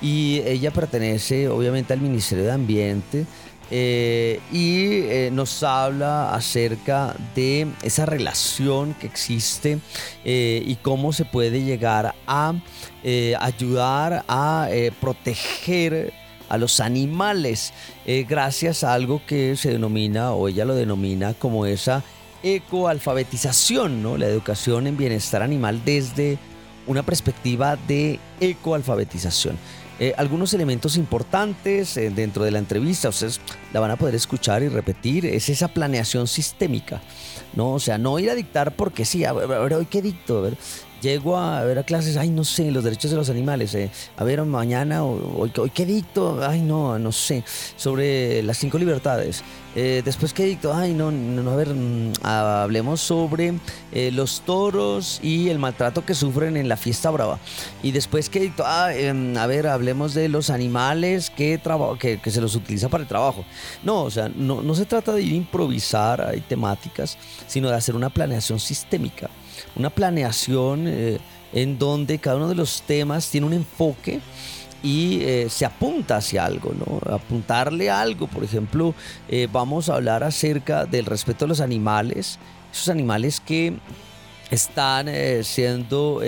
[0.00, 3.26] Y ella pertenece obviamente al Ministerio de Ambiente.
[3.68, 9.80] Eh, y eh, nos habla acerca de esa relación que existe
[10.24, 12.54] eh, y cómo se puede llegar a
[13.40, 14.68] ayudar a
[15.00, 16.12] proteger
[16.48, 17.72] a los animales,
[18.06, 22.04] eh, gracias a algo que se denomina, o ella lo denomina como esa
[22.42, 24.16] ecoalfabetización, ¿no?
[24.16, 26.38] La educación en bienestar animal desde
[26.86, 29.58] una perspectiva de ecoalfabetización.
[29.98, 33.40] Eh, algunos elementos importantes eh, dentro de la entrevista, ustedes
[33.72, 37.00] la van a poder escuchar y repetir, es esa planeación sistémica,
[37.54, 37.72] ¿no?
[37.72, 40.48] O sea, no ir a dictar porque sí, a ver, hoy qué dicto,
[41.00, 44.24] llego a ver a clases, ay, no sé, los derechos de los animales, eh, a
[44.24, 47.44] ver, mañana, hoy, hoy, qué dicto, ay, no, no sé,
[47.76, 49.42] sobre las cinco libertades.
[49.78, 53.52] Eh, después qué dicto, ay, no, no, a ver, mm, hablemos sobre
[53.92, 57.38] eh, los toros y el maltrato que sufren en la fiesta brava.
[57.82, 61.60] Y después qué dicto, ah, em, a ver, hablemos de los animales que,
[62.00, 63.44] que, que, se los utiliza para el trabajo.
[63.84, 67.74] No, o sea, no, no se trata de ir a improvisar, hay temáticas, sino de
[67.76, 69.28] hacer una planeación sistémica
[69.76, 71.18] una planeación eh,
[71.52, 74.20] en donde cada uno de los temas tiene un enfoque
[74.82, 77.00] y eh, se apunta hacia algo, ¿no?
[77.12, 78.94] Apuntarle algo, por ejemplo,
[79.28, 82.38] eh, vamos a hablar acerca del respeto a los animales,
[82.72, 83.74] esos animales que
[84.50, 85.08] están
[85.42, 86.22] siendo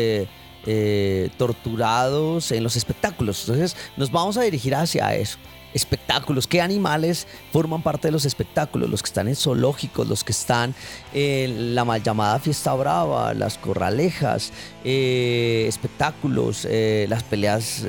[1.37, 3.41] torturados en los espectáculos.
[3.43, 5.39] Entonces nos vamos a dirigir hacia eso
[5.75, 10.33] espectáculos, qué animales forman parte de los espectáculos, los que están en zoológicos, los que
[10.33, 10.75] están
[11.13, 14.53] en la mal llamada fiesta brava, las corralejas,
[14.85, 17.85] eh, espectáculos, eh, las peleas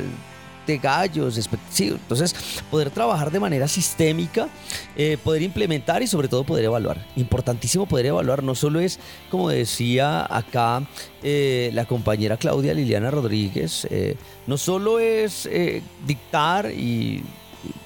[0.68, 1.36] de gallos,
[1.80, 2.36] entonces
[2.70, 4.50] poder trabajar de manera sistémica,
[4.96, 7.08] eh, poder implementar y sobre todo poder evaluar.
[7.16, 9.00] Importantísimo poder evaluar, no solo es,
[9.32, 10.84] como decía acá
[11.24, 13.88] la compañera Claudia Liliana Rodríguez,
[14.46, 15.50] no solo es
[16.06, 17.24] dictar y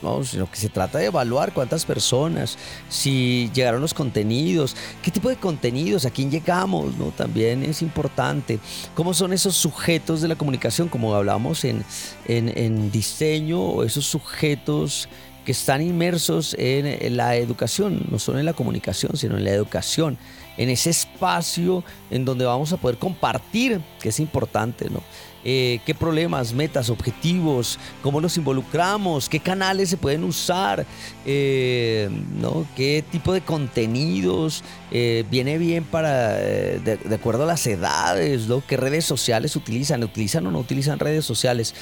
[0.02, 2.58] no, sino que se trata de evaluar cuántas personas,
[2.90, 7.06] si llegaron los contenidos, qué tipo de contenidos, a quién llegamos, ¿no?
[7.12, 8.60] También es importante.
[8.96, 11.84] ¿Cómo son esos sujetos de la comunicación, como hablamos en,
[12.26, 15.08] en, en diseño, o esos sujetos
[15.46, 20.18] que están inmersos en la educación, no solo en la comunicación, sino en la educación,
[20.58, 25.02] en ese espacio en donde vamos a poder compartir, que es importante, ¿no?
[25.46, 30.86] Eh, qué problemas, metas, objetivos, cómo los involucramos, qué canales se pueden usar,
[31.26, 32.66] eh, ¿no?
[32.78, 38.64] qué tipo de contenidos eh, viene bien para, de, acuerdo a las edades, ¿no?
[38.66, 41.76] qué redes sociales utilizan, utilizan o no utilizan redes sociales,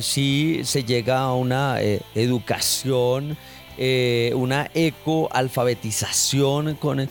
[0.00, 1.78] si se llega a una
[2.14, 3.36] educación.
[4.34, 7.08] Una ecoalfabetización con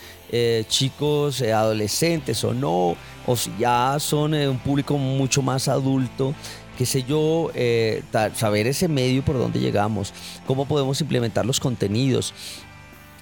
[0.67, 6.33] chicos adolescentes o no, o si ya son eh, un público mucho más adulto,
[6.77, 8.01] qué sé yo, eh,
[8.33, 10.13] saber ese medio por donde llegamos,
[10.47, 12.33] cómo podemos implementar los contenidos.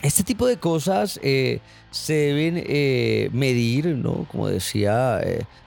[0.04, 4.28] Este tipo de cosas eh, se deben medir, ¿no?
[4.32, 5.20] Como decía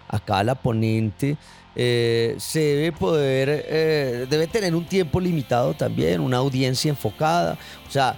[0.06, 1.36] acá la ponente,
[1.78, 7.56] se debe poder, debe tener un tiempo limitado también, una audiencia enfocada.
[7.86, 8.16] O sea,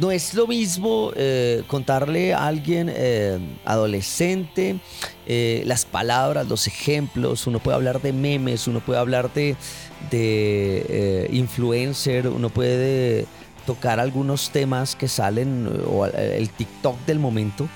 [0.00, 4.78] no es lo mismo eh, contarle a alguien eh, adolescente
[5.26, 9.56] eh, las palabras, los ejemplos, uno puede hablar de memes, uno puede hablar de,
[10.10, 13.26] de influencer, uno puede
[13.66, 17.68] tocar algunos temas que salen o el TikTok del momento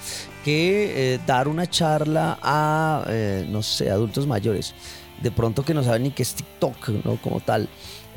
[0.45, 3.05] que dar una charla a,
[3.49, 4.75] no sé, adultos mayores.
[5.23, 7.17] De pronto que no saben ni qué es TikTok, ¿no?
[7.17, 7.69] Como tal.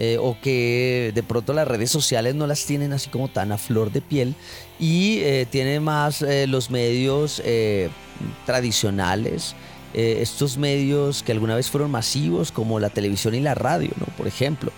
[0.02, 3.58] Eh, o que de pronto las redes sociales no las tienen así como tan a
[3.58, 4.34] flor de piel
[4.80, 7.42] y eh, tiene más eh, los medios
[8.46, 9.56] tradicionales,
[9.94, 14.06] estos medios que alguna vez fueron masivos como la televisión y la radio, ¿no?
[14.16, 14.72] por ejemplo.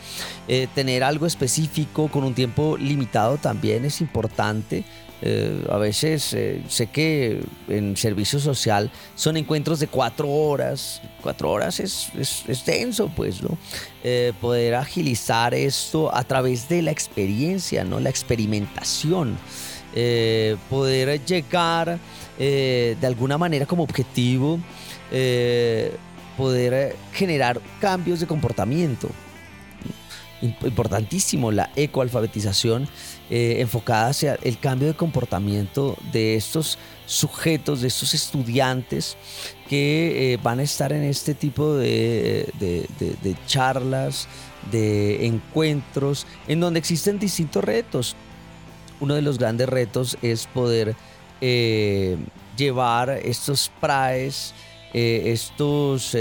[0.74, 4.86] tener algo específico con un tiempo limitado también es importante
[5.24, 11.02] eh, a veces eh, sé que en servicio social son encuentros de cuatro horas.
[11.22, 13.58] Cuatro horas es, es, denso, pues, ¿no?
[14.04, 18.00] Eh, poder agilizar esto a través de la experiencia, ¿no?
[18.00, 19.38] La experimentación.
[20.70, 22.00] poder llegar
[22.40, 24.60] de alguna manera como objetivo,
[26.38, 29.10] poder generar cambios de comportamiento.
[30.42, 32.88] Importantísimo la ecoalfabetización
[33.34, 39.16] eh, enfocada hacia el cambio de comportamiento de estos sujetos, de estos estudiantes
[39.70, 42.46] que eh, van a estar en este tipo de,
[43.48, 44.28] charlas,
[44.70, 48.18] de encuentros, en donde existen distintos retos.
[49.00, 50.94] Uno de los grandes retos es poder
[51.40, 52.18] eh,
[52.58, 54.54] llevar estos PRAES,
[54.94, 56.16] estos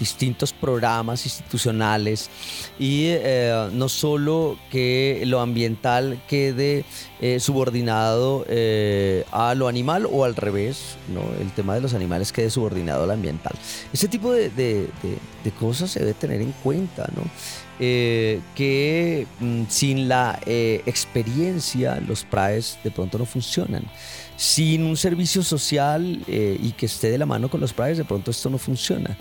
[0.00, 2.30] distintos programas institucionales
[2.78, 6.84] y eh, no solo que lo ambiental quede
[7.20, 11.20] eh, subordinado eh, a lo animal o al revés, ¿no?
[11.40, 13.52] el tema de los animales quede subordinado al ambiental.
[13.92, 14.88] Ese tipo de, de,
[15.44, 17.22] de, cosas se debe tener en cuenta, ¿no?
[17.78, 23.84] que mm, sin la experiencia los PRAES de pronto no funcionan
[24.40, 28.06] sin un servicio social eh, y que esté de la mano con los padres, de
[28.06, 29.14] pronto esto no funciona.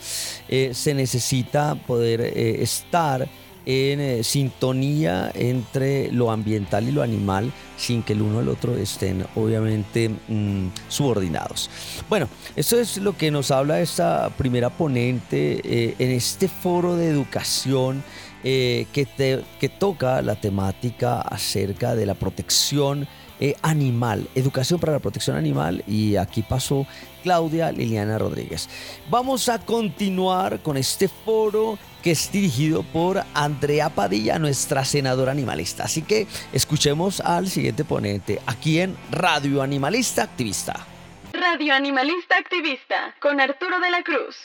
[0.47, 3.27] Eh, se necesita poder eh, estar
[3.65, 9.25] en sintonía entre lo ambiental y lo animal sin que el uno al otro estén
[9.35, 11.69] obviamente mm, subordinados.
[12.07, 18.05] Bueno, esto es lo que nos habla esta primera ponente en este foro de educación
[18.41, 23.05] que, que toca la temática acerca de la protección
[23.39, 26.85] eh, animal, educación para la protección animal y aquí pasó
[27.23, 28.69] Claudia Liliana Rodríguez.
[29.09, 35.83] Vamos a continuar con este foro que es dirigido por Andrea Padilla, nuestra senadora animalista.
[35.83, 40.85] Así que escuchemos al siguiente ponente aquí en Radio Animalista Activista.
[41.33, 44.35] Radio Animalista Activista con Arturo de la Cruz.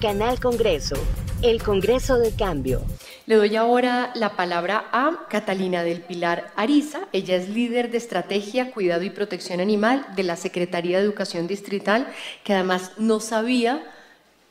[0.00, 0.96] Canal Congreso,
[1.42, 2.82] el Congreso del Cambio.
[3.26, 7.08] Le doy ahora la palabra a Catalina del Pilar Ariza.
[7.10, 12.06] Ella es líder de estrategia, cuidado y protección animal de la Secretaría de Educación Distrital,
[12.44, 13.82] que además no sabía,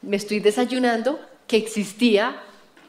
[0.01, 2.35] me estoy desayunando, que existía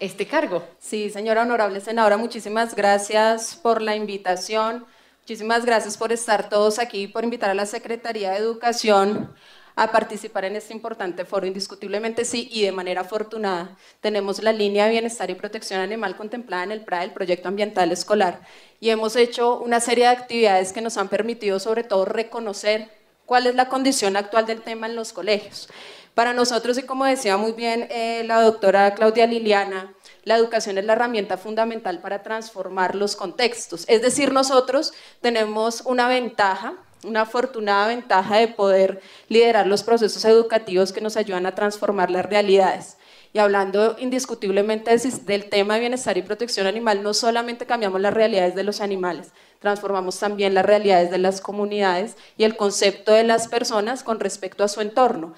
[0.01, 0.66] este cargo.
[0.80, 4.84] Sí, señora honorable senadora, muchísimas gracias por la invitación.
[5.20, 9.32] Muchísimas gracias por estar todos aquí, por invitar a la Secretaría de Educación
[9.76, 11.46] a participar en este importante foro.
[11.46, 16.64] Indiscutiblemente sí, y de manera afortunada tenemos la línea de bienestar y protección animal contemplada
[16.64, 18.40] en el PRA, el Proyecto Ambiental Escolar,
[18.80, 22.90] y hemos hecho una serie de actividades que nos han permitido sobre todo reconocer
[23.26, 25.68] cuál es la condición actual del tema en los colegios.
[26.14, 29.92] Para nosotros, y como decía muy bien eh, la doctora Claudia Liliana,
[30.24, 33.84] la educación es la herramienta fundamental para transformar los contextos.
[33.86, 36.74] Es decir, nosotros tenemos una ventaja
[37.05, 42.26] una afortunada ventaja de poder liderar los procesos educativos que nos ayudan a transformar las
[42.26, 42.97] realidades.
[43.32, 48.55] Y hablando indiscutiblemente del tema de bienestar y protección animal, no solamente cambiamos las realidades
[48.55, 53.49] de los animales, transformamos también las realidades de las comunidades y el concepto de las
[53.49, 55.34] personas con respecto a su entorno.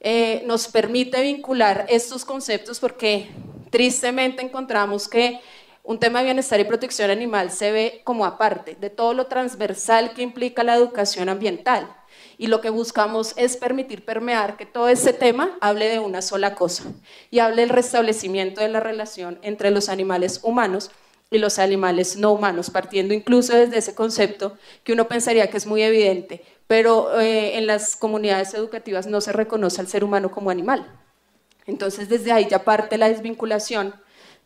[0.00, 3.28] Eh, nos permite vincular estos conceptos porque
[3.70, 5.40] tristemente encontramos que
[5.82, 10.14] un tema de bienestar y protección animal se ve como aparte de todo lo transversal
[10.14, 11.94] que implica la educación ambiental.
[12.38, 16.54] Y lo que buscamos es permitir permear que todo ese tema hable de una sola
[16.54, 16.84] cosa
[17.30, 20.90] y hable del restablecimiento de la relación entre los animales humanos
[21.30, 25.66] y los animales no humanos, partiendo incluso desde ese concepto que uno pensaría que es
[25.66, 30.50] muy evidente, pero eh, en las comunidades educativas no se reconoce al ser humano como
[30.50, 30.86] animal.
[31.66, 33.94] Entonces desde ahí ya parte la desvinculación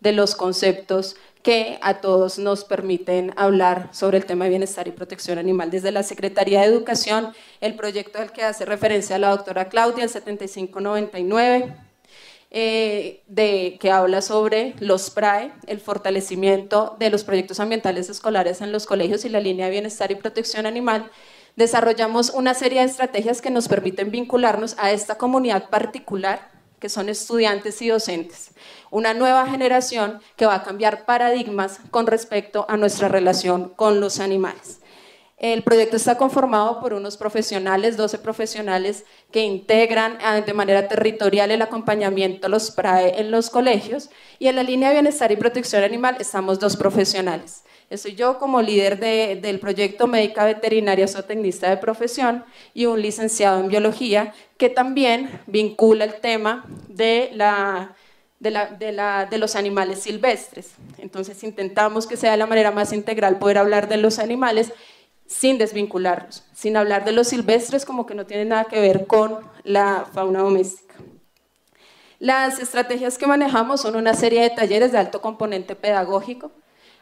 [0.07, 4.93] de los conceptos que a todos nos permiten hablar sobre el tema de bienestar y
[4.93, 5.69] protección animal.
[5.69, 10.11] Desde la Secretaría de Educación, el proyecto al que hace referencia la doctora Claudia, el
[10.11, 11.75] 7599,
[12.53, 18.71] eh, de, que habla sobre los PRAE, el fortalecimiento de los proyectos ambientales escolares en
[18.71, 21.11] los colegios y la línea de bienestar y protección animal,
[21.57, 27.09] desarrollamos una serie de estrategias que nos permiten vincularnos a esta comunidad particular que son
[27.09, 28.51] estudiantes y docentes.
[28.91, 34.20] Una nueva generación que va a cambiar paradigmas con respecto a nuestra relación con los
[34.20, 34.80] animales.
[35.39, 41.51] El proyecto está conformado por unos profesionales, 12 profesionales que integran ah, de manera territorial
[41.51, 44.09] el acompañamiento a los PRAE en los colegios
[44.39, 47.64] y en la línea de bienestar y protección animal estamos dos profesionales.
[47.95, 53.68] Soy yo como líder del proyecto Médica Veterinaria Zootecnista de Profesión y un licenciado en
[53.68, 57.95] Biología que también vincula el tema de, la,
[58.51, 60.71] de, los animales silvestres.
[60.99, 64.73] Entonces intentamos que sea de la manera más integral poder hablar de los animales
[65.27, 69.41] sin desvincularlos, sin hablar de los silvestres como que no tiene nada que ver con
[69.65, 70.95] la fauna doméstica.
[72.19, 76.53] Las estrategias que manejamos son una serie de talleres de alto componente pedagógico,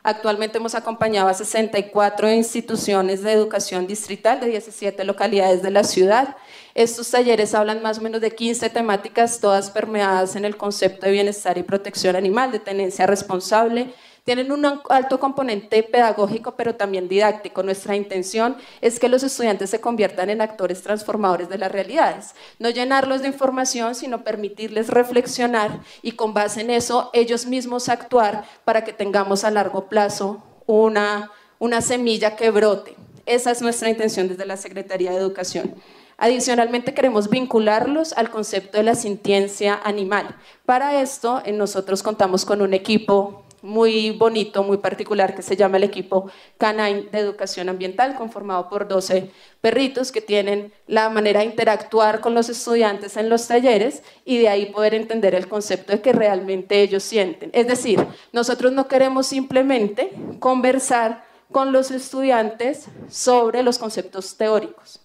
[0.06, 6.36] Actualmente hemos acompañado a 64 instituciones de educación distrital de 17 localidades de la ciudad.
[6.74, 11.12] Estos talleres hablan más o menos de 15 temáticas, todas permeadas en el concepto de
[11.12, 13.94] bienestar y protección animal, de tenencia responsable,
[14.24, 17.62] tienen un alto componente pedagógico, pero también didáctico.
[17.62, 22.34] Nuestra intención es que los estudiantes se conviertan en actores transformadores de las realidades.
[22.58, 28.46] No llenarlos de información, sino permitirles reflexionar y con base en eso ellos mismos actuar
[28.64, 32.96] para que tengamos a largo plazo una, una semilla que brote.
[33.26, 35.74] Esa es nuestra intención desde la Secretaría de Educación.
[36.16, 40.36] Adicionalmente queremos vincularlos al concepto de la sintiencia animal.
[40.64, 45.84] Para esto nosotros contamos con un equipo muy bonito, muy particular, que se llama el
[45.84, 49.30] equipo Canine de Educación Ambiental, conformado por 12
[49.62, 54.50] perritos que tienen la manera de interactuar con los estudiantes en los talleres y de
[54.50, 57.50] ahí poder entender el concepto de que realmente ellos sienten.
[57.54, 60.10] Es decir, nosotros no queremos simplemente
[60.40, 65.03] conversar con los estudiantes sobre los conceptos teóricos.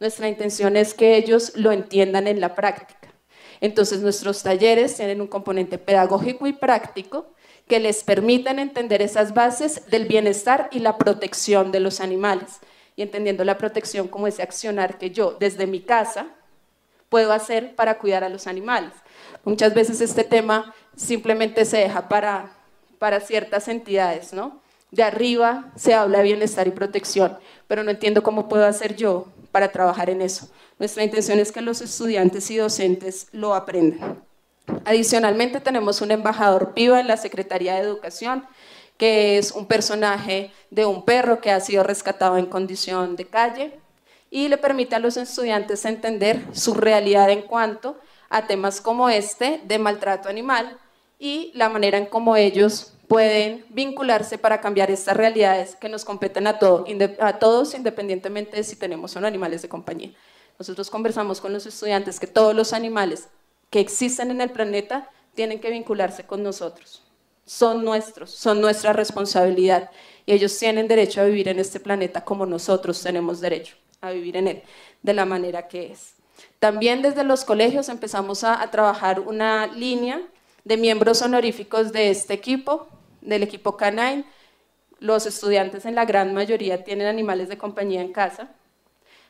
[0.00, 3.12] Nuestra intención es que ellos lo entiendan en la práctica.
[3.60, 7.34] Entonces nuestros talleres tienen un componente pedagógico y práctico
[7.68, 12.60] que les permiten entender esas bases del bienestar y la protección de los animales.
[12.96, 16.28] Y entendiendo la protección como ese accionar que yo desde mi casa
[17.10, 18.92] puedo hacer para cuidar a los animales.
[19.44, 22.52] Muchas veces este tema simplemente se deja para,
[22.98, 24.62] para ciertas entidades, ¿no?
[24.90, 27.38] De arriba se habla de bienestar y protección,
[27.68, 30.48] pero no entiendo cómo puedo hacer yo para trabajar en eso.
[30.78, 34.22] Nuestra intención es que los estudiantes y docentes lo aprendan.
[34.84, 38.44] Adicionalmente tenemos un embajador PIVA en la Secretaría de Educación,
[38.96, 43.80] que es un personaje de un perro que ha sido rescatado en condición de calle
[44.30, 47.98] y le permite a los estudiantes entender su realidad en cuanto
[48.28, 50.78] a temas como este de maltrato animal
[51.18, 56.46] y la manera en cómo ellos pueden vincularse para cambiar estas realidades que nos competen
[56.46, 56.60] a,
[57.18, 60.12] a todos independientemente de si tenemos o no animales de compañía.
[60.60, 63.26] Nosotros conversamos con los estudiantes que todos los animales
[63.68, 67.02] que existen en el planeta tienen que vincularse con nosotros.
[67.44, 69.90] Son nuestros, son nuestra responsabilidad
[70.24, 74.36] y ellos tienen derecho a vivir en este planeta como nosotros tenemos derecho a vivir
[74.36, 74.62] en él,
[75.02, 76.14] de la manera que es.
[76.60, 80.22] También desde los colegios empezamos a, a trabajar una línea
[80.62, 82.86] de miembros honoríficos de este equipo,
[83.20, 84.24] del equipo Canine.
[84.98, 88.50] Los estudiantes en la gran mayoría tienen animales de compañía en casa,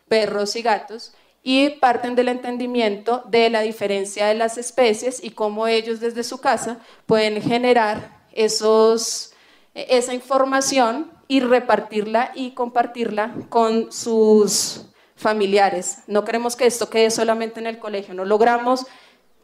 [0.09, 5.66] perros y gatos, y parten del entendimiento de la diferencia de las especies y cómo
[5.66, 9.32] ellos desde su casa pueden generar esos,
[9.74, 14.86] esa información y repartirla y compartirla con sus
[15.16, 15.99] familiares.
[16.07, 18.86] No queremos que esto quede solamente en el colegio, no logramos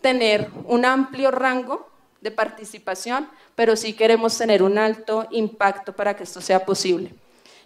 [0.00, 1.88] tener un amplio rango
[2.30, 7.14] participación, pero sí queremos tener un alto impacto para que esto sea posible.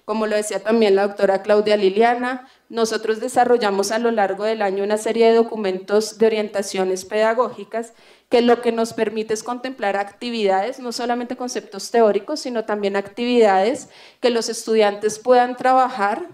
[0.05, 4.83] Como lo decía también la doctora Claudia Liliana, nosotros desarrollamos a lo largo del año
[4.83, 7.93] una serie de documentos de orientaciones pedagógicas
[8.29, 13.89] que lo que nos permite es contemplar actividades, no solamente conceptos teóricos, sino también actividades
[14.21, 16.29] que los estudiantes puedan trabajar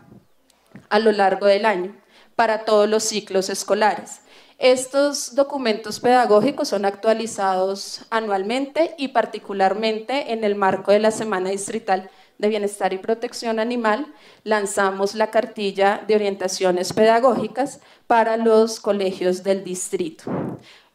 [0.88, 1.94] a lo largo del año
[2.34, 4.20] para todos los ciclos escolares.
[4.58, 12.10] Estos documentos pedagógicos son actualizados anualmente y particularmente en el marco de la Semana Distrital
[12.38, 19.62] de Bienestar y Protección Animal, lanzamos la cartilla de orientaciones pedagógicas para los colegios del
[19.62, 20.24] distrito.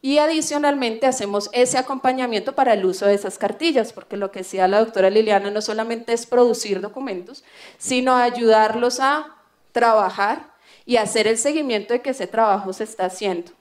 [0.00, 4.66] Y adicionalmente hacemos ese acompañamiento para el uso de esas cartillas, porque lo que decía
[4.66, 7.44] la doctora Liliana no solamente es producir documentos,
[7.78, 9.36] sino ayudarlos a
[9.70, 10.51] trabajar
[10.84, 13.52] y hacer el seguimiento de que ese trabajo se está haciendo.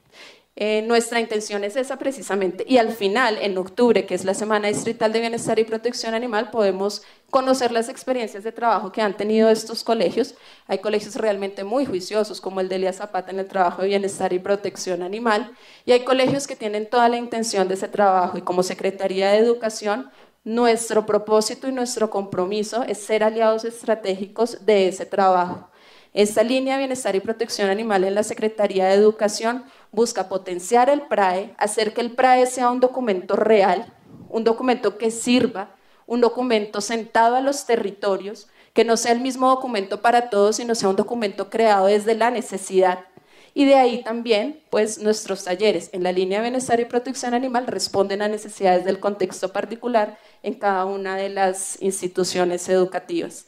[0.57, 2.65] Eh, nuestra intención es esa precisamente.
[2.67, 6.51] Y al final, en octubre, que es la Semana Distrital de Bienestar y Protección Animal,
[6.51, 10.35] podemos conocer las experiencias de trabajo que han tenido estos colegios.
[10.67, 14.33] Hay colegios realmente muy juiciosos, como el de Elías Zapata en el trabajo de bienestar
[14.33, 15.51] y protección animal,
[15.85, 18.37] y hay colegios que tienen toda la intención de ese trabajo.
[18.37, 20.11] Y como Secretaría de Educación,
[20.43, 25.70] nuestro propósito y nuestro compromiso es ser aliados estratégicos de ese trabajo.
[26.13, 31.03] Esta línea de bienestar y protección animal en la Secretaría de Educación busca potenciar el
[31.03, 33.93] PRAE, hacer que el PRAE sea un documento real,
[34.27, 35.73] un documento que sirva,
[36.05, 40.75] un documento sentado a los territorios, que no sea el mismo documento para todos, sino
[40.75, 43.05] sea un documento creado desde la necesidad.
[43.53, 47.67] Y de ahí también, pues nuestros talleres en la línea de bienestar y protección animal
[47.67, 53.45] responden a necesidades del contexto particular en cada una de las instituciones educativas.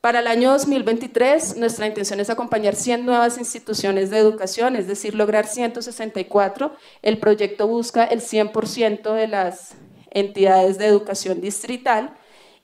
[0.00, 5.16] Para el año 2023, nuestra intención es acompañar 100 nuevas instituciones de educación, es decir,
[5.16, 6.72] lograr 164.
[7.02, 9.74] El proyecto busca el 100% de las
[10.10, 12.16] entidades de educación distrital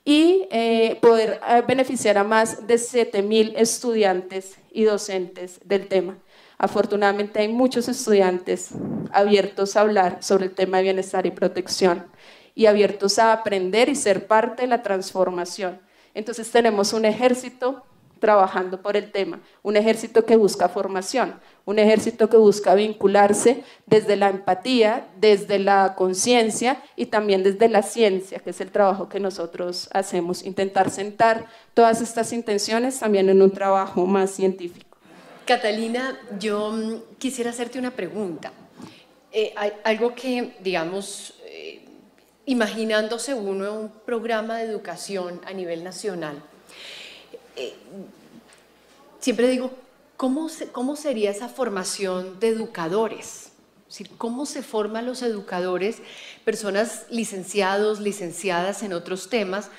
[0.05, 6.17] y eh, poder eh, beneficiar a más de 7.000 estudiantes y docentes del tema.
[6.57, 8.69] Afortunadamente hay muchos estudiantes
[9.11, 12.05] abiertos a hablar sobre el tema de bienestar y protección
[12.53, 15.81] y abiertos a aprender y ser parte de la transformación
[16.15, 17.83] entonces tenemos un ejército
[18.19, 21.35] trabajando por el tema, un ejército que busca formación,
[21.65, 27.83] un ejército que busca vincularse desde la empatía, desde la conciencia y también desde la
[27.83, 33.41] ciencia, que es el trabajo que nosotros hacemos, intentar sentar todas estas intenciones también en
[33.41, 34.97] un trabajo más científico.
[35.45, 38.51] Catalina, yo mm, quisiera hacerte una pregunta.
[39.31, 39.53] Eh,
[39.83, 41.35] algo que, digamos,
[42.45, 46.41] imaginándose uno un programa de educación a nivel nacional,
[47.55, 47.73] eh,
[49.19, 49.71] siempre digo,
[50.17, 53.51] ¿cómo, ¿cómo sería esa formación de educadores?
[54.17, 55.97] ¿Cómo se forman los educadores,
[56.43, 59.69] personas licenciados, licenciadas en otros temas?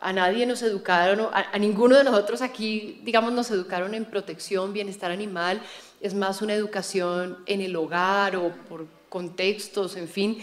[0.00, 4.72] A, nadie nos educaron, a, a ninguno de nosotros aquí, digamos, nos educaron en protección,
[4.72, 5.62] bienestar animal,
[6.00, 10.42] es más una educación en el hogar o por contextos, en fin.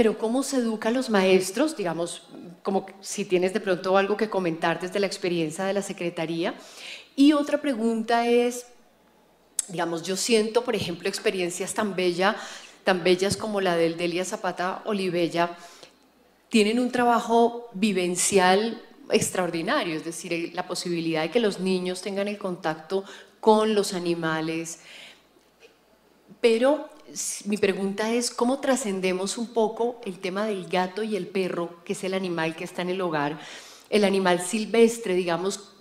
[0.00, 1.76] Pero ¿cómo se educa a los maestros?
[1.76, 2.22] Digamos,
[2.62, 6.54] como si tienes de pronto algo que comentar desde la experiencia de la Secretaría.
[7.16, 8.64] Y otra pregunta es,
[9.68, 12.34] digamos, yo siento, por ejemplo, experiencias tan, bella,
[12.82, 15.54] tan bellas como la del Delia Zapata Olivella,
[16.48, 18.80] tienen un trabajo vivencial
[19.10, 23.04] extraordinario, es decir, la posibilidad de que los niños tengan el contacto
[23.38, 24.80] con los animales.
[26.40, 26.88] Pero
[27.44, 31.94] mi pregunta es, ¿cómo trascendemos un poco el tema del gato y el perro, que
[31.94, 33.38] es el animal que está en el hogar,
[33.88, 35.74] el animal silvestre, digamos,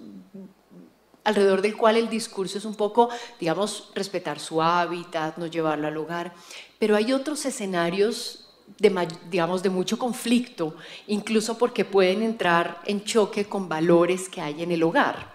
[1.24, 3.10] alrededor del cual el discurso es un poco,
[3.40, 6.34] digamos, respetar su hábitat, no llevarlo al hogar,
[6.80, 10.76] pero hay otros escenarios de, digamos, de mucho conflicto,
[11.08, 15.34] incluso porque pueden entrar en choque con valores que hay en el hogar.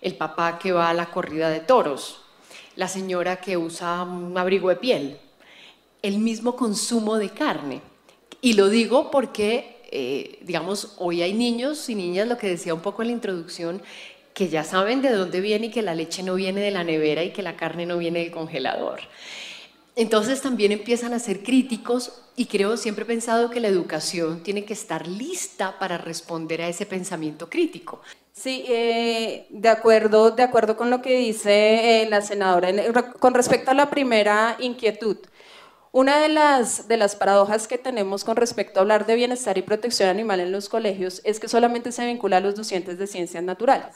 [0.00, 2.20] El papá que va a la corrida de toros,
[2.76, 5.18] la señora que usa un abrigo de piel,
[6.04, 7.80] el mismo consumo de carne.
[8.42, 12.82] Y lo digo porque, eh, digamos, hoy hay niños y niñas, lo que decía un
[12.82, 13.80] poco en la introducción,
[14.34, 17.24] que ya saben de dónde viene y que la leche no viene de la nevera
[17.24, 19.00] y que la carne no viene del congelador.
[19.96, 24.66] Entonces también empiezan a ser críticos y creo, siempre he pensado que la educación tiene
[24.66, 28.02] que estar lista para responder a ese pensamiento crítico.
[28.34, 32.68] Sí, eh, de, acuerdo, de acuerdo con lo que dice eh, la senadora.
[33.20, 35.16] Con respecto a la primera inquietud,
[35.94, 39.62] una de las, de las paradojas que tenemos con respecto a hablar de bienestar y
[39.62, 43.44] protección animal en los colegios es que solamente se vincula a los docentes de ciencias
[43.44, 43.94] naturales.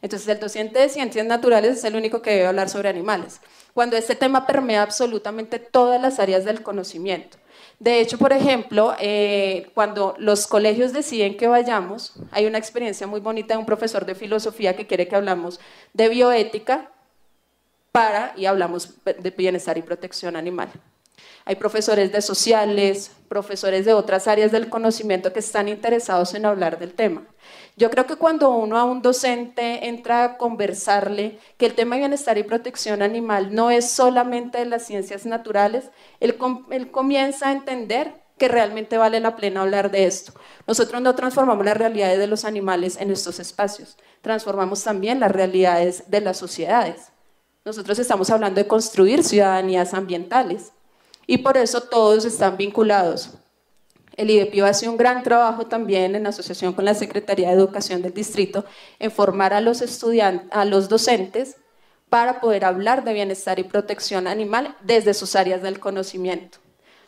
[0.00, 3.42] Entonces, el docente de ciencias naturales es el único que debe hablar sobre animales,
[3.74, 7.36] cuando este tema permea absolutamente todas las áreas del conocimiento.
[7.78, 13.20] De hecho, por ejemplo, eh, cuando los colegios deciden que vayamos, hay una experiencia muy
[13.20, 15.60] bonita de un profesor de filosofía que quiere que hablamos
[15.92, 16.90] de bioética
[17.92, 20.72] para, y hablamos de bienestar y protección animal.
[21.44, 26.78] Hay profesores de sociales, profesores de otras áreas del conocimiento que están interesados en hablar
[26.78, 27.26] del tema.
[27.76, 32.02] Yo creo que cuando uno a un docente entra a conversarle que el tema de
[32.02, 35.90] bienestar y protección animal no es solamente de las ciencias naturales,
[36.20, 36.36] él,
[36.90, 40.32] comienza a entender que realmente vale la pena hablar de esto.
[40.66, 46.10] Nosotros no transformamos las realidades de los animales en estos espacios, transformamos también las realidades
[46.10, 47.12] de las sociedades.
[47.64, 50.72] Nosotros estamos hablando de construir ciudadanías ambientales
[51.26, 53.30] y por eso todos están vinculados.
[54.16, 58.14] El IDEPIO hace un gran trabajo también en asociación con la Secretaría de Educación del
[58.14, 58.64] Distrito
[58.98, 61.56] en formar a los estudiantes, a los docentes
[62.08, 66.58] para poder hablar de bienestar y protección animal desde sus áreas del conocimiento.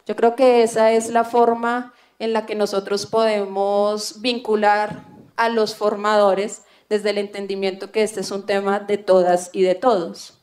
[0.04, 5.04] Yo creo que esa es la forma en la que nosotros podemos vincular
[5.36, 9.74] a los formadores desde el entendimiento que este es un tema de todas y de
[9.74, 10.35] todos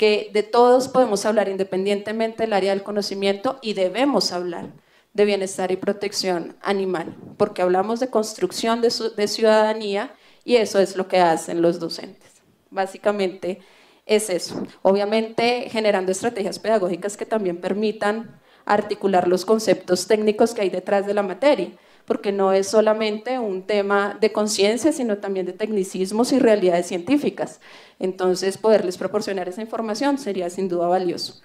[0.00, 4.70] que de todos podemos hablar independientemente del área del conocimiento y debemos hablar
[5.12, 11.06] de bienestar y protección animal, porque hablamos de construcción de, ciudadanía y eso es lo
[11.06, 12.30] que hacen los docentes.
[12.70, 13.58] Básicamente
[14.06, 14.66] es eso.
[14.80, 21.12] Obviamente generando estrategias pedagógicas que también permitan articular los conceptos técnicos que hay detrás de
[21.12, 21.72] la materia
[22.10, 27.60] porque no es solamente un tema de conciencia, sino también de tecnicismos y realidades científicas.
[28.00, 31.40] Entonces, poderles proporcionar esa información sería sin duda valioso.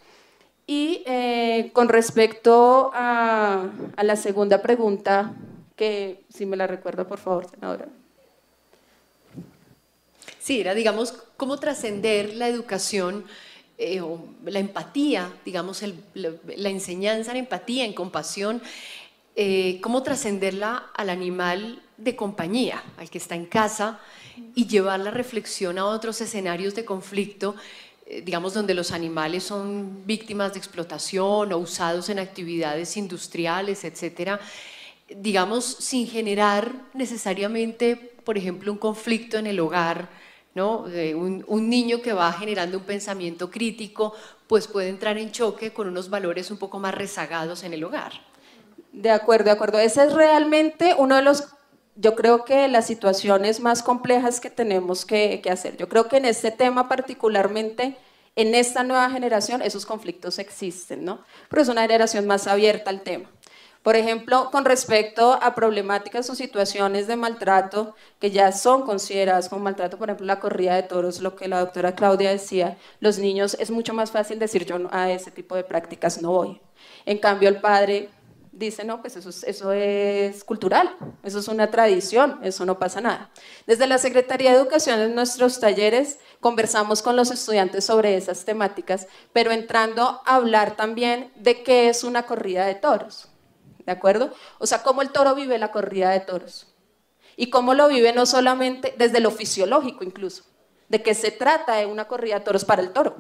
[0.66, 3.70] Y eh, con respecto a,
[4.02, 5.36] la segunda pregunta,
[5.76, 7.86] que si me la recuerda, por favor, senadora.
[10.40, 13.26] Sí, era, digamos, cómo trascender la educación
[13.78, 15.84] eh, o la empatía, digamos,
[16.16, 18.64] la, enseñanza en empatía, en compasión,
[19.38, 24.00] eh, cómo trascenderla al animal de compañía, al que está en casa,
[24.54, 27.56] y llevar la reflexión a otros escenarios de conflicto,
[28.06, 34.40] eh, digamos, donde los animales son víctimas de explotación o usados en actividades industriales, etcétera,
[35.10, 40.10] digamos, sin generar necesariamente, por ejemplo, un conflicto en el hogar,
[40.54, 40.84] ¿no?
[40.84, 44.14] un, un, niño que va generando un pensamiento crítico,
[44.48, 48.14] pues puede entrar en choque con unos valores un poco más rezagados en el hogar.
[48.96, 49.78] De acuerdo, de acuerdo.
[49.78, 51.50] Ese es realmente uno de los,
[51.96, 55.76] yo creo que las situaciones más complejas que tenemos que, hacer.
[55.76, 57.98] Yo creo que en este tema particularmente,
[58.38, 61.20] en esta nueva generación, esos conflictos existen, ¿no?
[61.50, 63.30] Pero es una generación más abierta al tema.
[63.84, 69.66] Por ejemplo, con respecto a problemáticas o situaciones de maltrato que ya son consideradas como
[69.66, 73.58] maltrato, por ejemplo, la corrida de toros, lo que la doctora Claudia decía, los niños
[73.60, 76.62] es mucho más fácil decir yo a ese tipo de prácticas no voy.
[77.06, 78.10] En cambio, el padre
[78.56, 83.02] dice, no, pues eso es, eso es cultural, eso es una tradición, eso no pasa
[83.02, 83.30] nada.
[83.68, 89.08] Desde la Secretaría de Educación en nuestros talleres conversamos con los estudiantes sobre esas temáticas,
[89.34, 93.28] pero entrando a hablar también de qué es una corrida de toros,
[93.86, 94.34] ¿de acuerdo?
[94.58, 96.74] O sea, cómo el toro vive la corrida de toros
[97.36, 100.44] y cómo lo vive no solamente desde lo fisiológico incluso,
[100.88, 103.16] de qué se trata de una corrida de toros para el toro.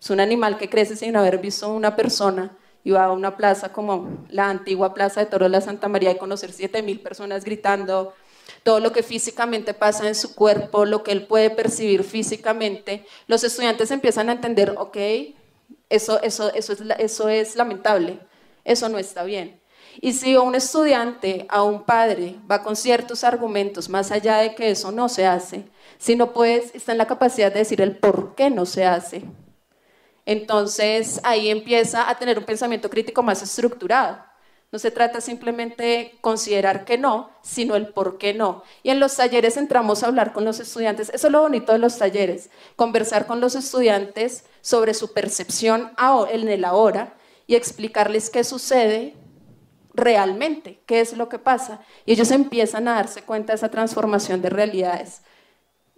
[0.00, 2.56] Es un animal que crece sin haber visto una persona
[2.86, 6.18] iba a una plaza como la antigua Plaza de Toros de la Santa María y
[6.18, 8.14] conocer 7.000 personas gritando,
[8.62, 13.42] todo lo que físicamente pasa en su cuerpo, lo que él puede percibir físicamente, los
[13.42, 14.96] estudiantes empiezan a entender, ok,
[15.90, 18.20] eso, eso, eso, es, eso es lamentable,
[18.64, 19.60] eso no está bien.
[20.00, 24.70] Y si un estudiante, a un padre, va con ciertos argumentos, más allá de que
[24.70, 25.64] eso no se hace,
[25.98, 29.24] si no puedes, está en la capacidad de decir el por qué no se hace,
[30.26, 34.18] entonces ahí empieza a tener un pensamiento crítico más estructurado.
[34.72, 38.64] No se trata simplemente de considerar que no, sino el por qué no.
[38.82, 41.10] Y en los talleres entramos a hablar con los estudiantes.
[41.14, 45.92] Eso es lo bonito de los talleres, conversar con los estudiantes sobre su percepción
[46.30, 47.16] en el ahora
[47.46, 49.14] y explicarles qué sucede
[49.94, 51.80] realmente, qué es lo que pasa.
[52.04, 55.22] Y ellos empiezan a darse cuenta de esa transformación de realidades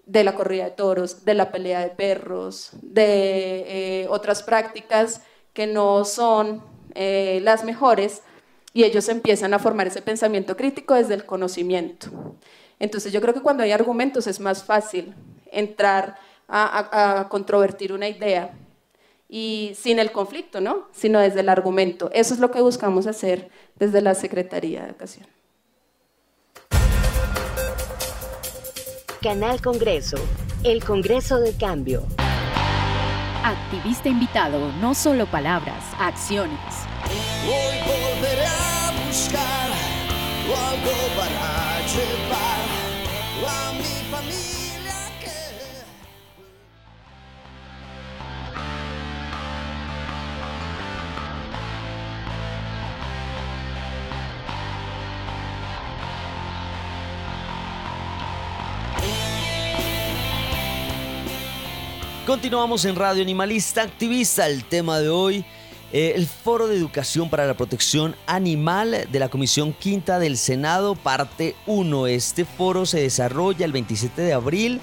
[0.08, 5.66] de la corrida de toros, de la pelea de perros, de eh, otras prácticas que
[5.66, 6.62] no son
[6.94, 8.22] eh, las mejores,
[8.72, 12.36] y ellos empiezan a formar ese pensamiento crítico desde el conocimiento.
[12.78, 15.14] Entonces yo creo que cuando hay argumentos es más fácil
[15.50, 18.54] entrar a, a controvertir una idea
[19.28, 20.88] y sin el conflicto, ¿no?
[20.92, 22.10] Sino desde el argumento.
[22.14, 25.26] Eso es lo que buscamos hacer desde la Secretaría de Educación.
[29.20, 30.16] Canal Congreso,
[30.62, 32.06] el Congreso del Cambio.
[33.42, 36.60] Activista invitado, no solo palabras, acciones.
[37.44, 39.70] Hoy volveré a buscar
[40.46, 40.97] algo
[62.28, 64.46] Continuamos en Radio Animalista Activista.
[64.46, 65.46] El tema de hoy,
[65.94, 70.94] eh, el Foro de Educación para la Protección Animal de la Comisión Quinta del Senado,
[70.94, 72.06] parte 1.
[72.06, 74.82] Este foro se desarrolla el 27 de abril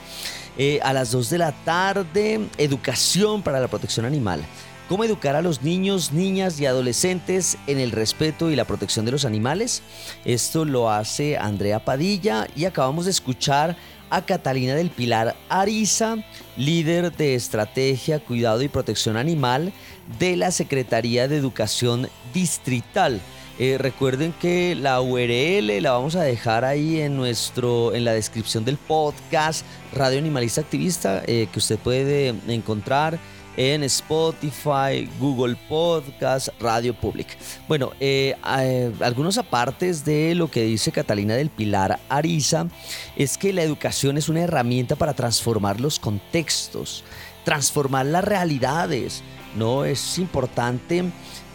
[0.58, 2.50] eh, a las 2 de la tarde.
[2.58, 4.44] Educación para la Protección Animal.
[4.90, 9.12] ¿Cómo educar a los niños, niñas y adolescentes en el respeto y la protección de
[9.12, 9.82] los animales?
[10.26, 13.76] Esto lo hace Andrea Padilla y acabamos de escuchar
[14.10, 16.18] a Catalina del Pilar Ariza,
[16.58, 19.74] líder de Estrategia, Cuidado y Protección Animal
[20.20, 23.22] de la Secretaría de Educación Distrital.
[23.58, 28.66] Eh, recuerden que la URL la vamos a dejar ahí en nuestro en la descripción
[28.66, 33.18] del podcast Radio Animalista Activista eh, que usted puede encontrar
[33.58, 37.38] en Spotify, Google Podcast, Radio Public.
[37.68, 42.68] Bueno, eh, eh, algunos apartes de lo que dice Catalina del Pilar Ariza
[43.16, 47.04] es que la educación es una herramienta para transformar los contextos,
[47.44, 49.24] transformar las realidades.
[49.56, 49.86] ¿no?
[49.86, 51.06] Es importante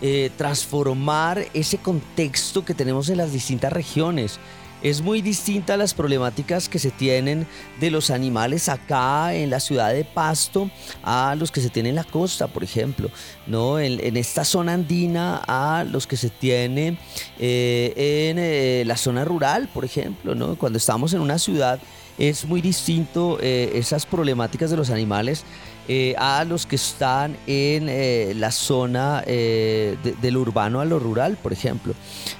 [0.00, 4.40] eh, transformar ese contexto que tenemos en las distintas regiones
[4.82, 7.46] es muy distinta las problemáticas que se tienen
[7.80, 10.70] de los animales acá en la ciudad de Pasto
[11.02, 13.10] a los que se tienen en la costa, por ejemplo,
[13.46, 13.78] ¿no?
[13.78, 16.98] En, esta zona andina a los que se tienen
[17.38, 20.56] eh, en eh, la zona rural, por ejemplo, ¿no?
[20.56, 21.80] Cuando estamos en una ciudad
[22.18, 25.44] es muy distinto eh, esas problemáticas de los animales
[25.88, 31.36] eh, a los que están en eh, la zona eh, del urbano a lo rural,
[31.42, 31.94] por ejemplo,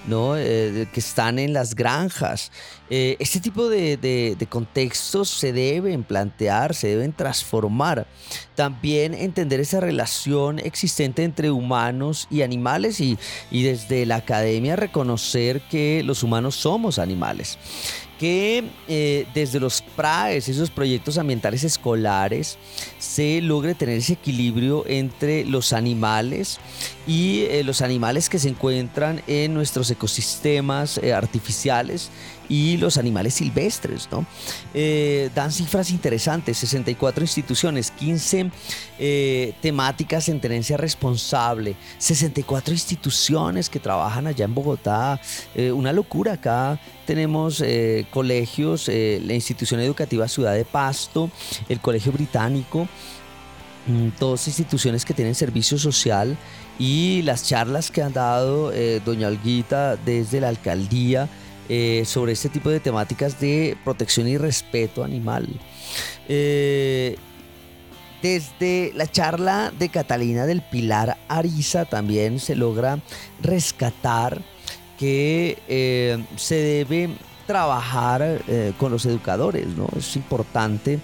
[0.07, 0.35] ¿no?
[0.35, 2.53] que están en las granjas.
[2.89, 8.07] este tipo de, de, contextos se deben plantear, se deben transformar.
[8.55, 13.19] También entender esa relación existente entre humanos y animales y,
[13.51, 17.59] y desde la academia reconocer que los humanos somos animales
[18.21, 22.59] que eh, desde los PRAES, esos proyectos ambientales escolares,
[22.99, 26.61] se logre tener ese equilibrio entre los animales
[27.07, 32.11] y eh, los animales que se encuentran en nuestros ecosistemas eh, artificiales
[32.51, 34.09] y los animales silvestres.
[34.11, 34.27] ¿no?
[34.75, 38.51] Eh, dan cifras interesantes, 64 instituciones, 15
[38.99, 45.19] eh, temáticas en tenencia responsable, 64 instituciones que trabajan allá en Bogotá,
[45.55, 46.79] eh, una locura acá.
[47.07, 47.63] Tenemos
[48.11, 51.29] colegios, la institución educativa Ciudad de Pasto,
[51.69, 52.87] el Colegio Británico,
[53.89, 56.37] mm, todas instituciones que tienen servicio social
[56.79, 58.71] y las charlas que han dado
[59.05, 61.29] doña Olguita desde la alcaldía
[61.73, 65.47] eh, sobre este tipo de temáticas de protección y respeto animal.
[66.29, 67.17] Eh,
[68.23, 72.99] desde la charla de Catalina del Pilar Ariza también se logra
[73.41, 74.43] rescatar
[74.99, 77.11] que eh, se debe
[77.47, 78.43] trabajar
[78.79, 79.89] con los educadores, ¿no?
[79.97, 81.01] Es importante,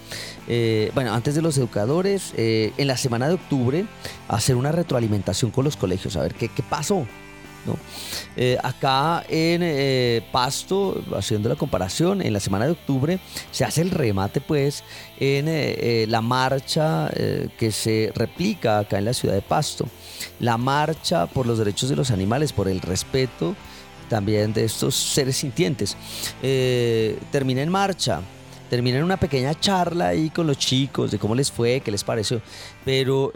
[0.95, 3.85] bueno, antes de los educadores, en la semana de octubre,
[4.29, 7.05] hacer una retroalimentación con los colegios, a ver qué, qué pasó,
[8.37, 13.19] eh, acá en eh, Pasto, haciendo la comparación, en la semana de octubre
[13.51, 14.85] se hace el remate pues
[15.19, 17.11] en eh, la marcha
[17.59, 19.87] que se replica acá en la ciudad de Pasto.
[20.41, 23.55] La marcha por los derechos de los animales, por el respeto
[24.09, 25.97] también de estos seres sintientes.
[27.33, 28.21] termina en marcha,
[28.71, 32.05] termina en una pequeña charla ahí con los chicos de cómo les fue, qué les
[32.05, 32.41] pareció,
[32.85, 33.33] pero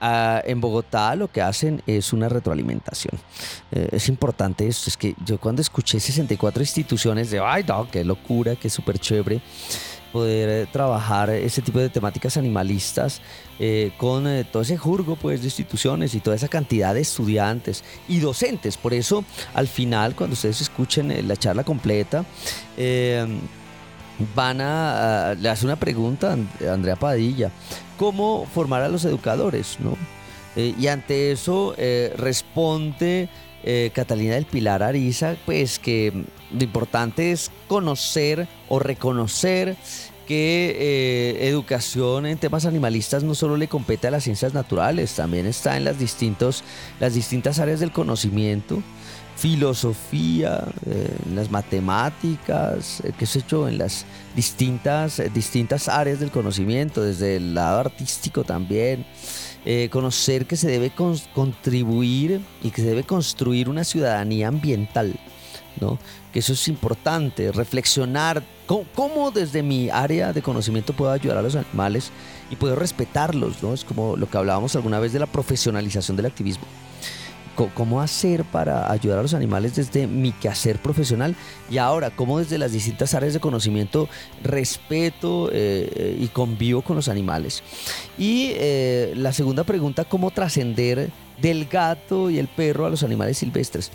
[0.00, 3.18] Ah, en Bogotá lo que hacen es una retroalimentación.
[3.72, 8.54] Eh, es importante esto, es que yo cuando escuché 64 instituciones de, ay, qué locura,
[8.54, 9.40] qué súper chévere
[10.12, 13.20] poder eh, trabajar ese tipo de temáticas animalistas
[13.58, 18.20] eh, con todo ese jurgo pues, de instituciones y toda esa cantidad de estudiantes y
[18.20, 18.76] docentes.
[18.76, 22.24] Por eso, al final, cuando ustedes escuchen la charla completa,
[24.34, 26.36] van a, le hace una pregunta
[26.66, 27.50] a Andrea Padilla,
[27.98, 29.76] ¿cómo formar a los educadores?
[29.80, 29.98] ¿no?
[30.56, 33.28] Eh, y ante eso eh, responde
[33.62, 39.76] eh, Catalina del Pilar Ariza, pues que lo importante es conocer o reconocer
[40.26, 45.78] que educación en temas animalistas no solo le compete a las ciencias naturales, también está
[45.78, 46.64] en las, distintos,
[47.00, 48.82] las distintas áreas del conocimiento
[49.38, 56.32] filosofía, eh, las matemáticas, eh, qué sé yo, en las distintas, eh, distintas áreas del
[56.32, 59.06] conocimiento, desde el lado artístico también.
[59.90, 60.90] conocer que se debe
[61.34, 65.20] contribuir y que se debe construir una ciudadanía ambiental,
[65.78, 65.98] ¿no?
[66.32, 71.54] que eso es importante, reflexionar cómo, desde mi área de conocimiento puedo ayudar a los
[71.54, 72.12] animales
[72.50, 73.74] y puedo respetarlos, ¿no?
[73.74, 76.64] es como lo que hablábamos alguna vez de la profesionalización del activismo
[77.66, 81.34] cómo hacer para ayudar a los animales desde mi quehacer profesional
[81.70, 84.08] y ahora cómo desde las distintas áreas de conocimiento
[84.42, 87.62] respeto eh, eh, y convivo con los animales.
[88.16, 93.38] Y eh, la segunda pregunta, cómo trascender del gato y el perro a los animales
[93.38, 93.90] silvestres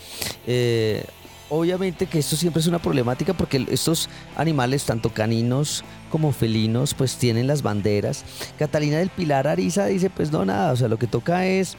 [1.49, 5.83] obviamente que esto siempre es una problemática porque estos animales, tanto caninos
[6.13, 8.23] como felinos, pues tienen las banderas.
[8.59, 11.75] Catalina del Pilar Ariza dice, pues no, nada, o sea, lo que toca es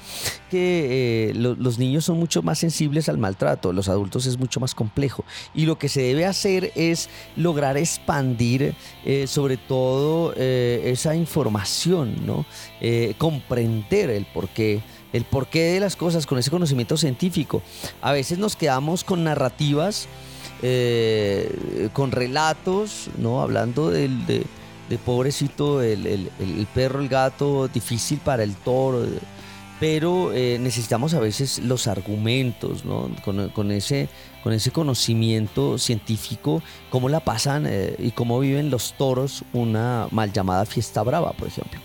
[0.51, 4.75] que eh, los niños son mucho más sensibles al maltrato, los adultos es mucho más
[4.75, 5.25] complejo.
[5.55, 8.75] Y lo que se debe hacer es lograr expandir
[9.05, 12.45] eh, sobre todo eh, esa información, ¿no?
[13.19, 14.83] comprender el porqué
[15.13, 17.63] el porqué de las cosas con ese conocimiento científico.
[18.03, 20.09] A veces nos quedamos con narrativas,
[20.63, 23.41] eh, con relatos, ¿no?
[23.41, 24.47] Hablando del, de,
[25.05, 26.31] pobrecito, el,
[26.75, 29.05] perro, el gato, difícil para el toro,
[29.81, 33.11] pero eh, necesitamos a veces los argumentos, ¿no?
[33.25, 34.09] Con, ese,
[34.43, 40.33] con ese conocimiento científico, cómo la pasan eh, y cómo viven los toros una mal
[40.33, 41.81] llamada fiesta brava, por ejemplo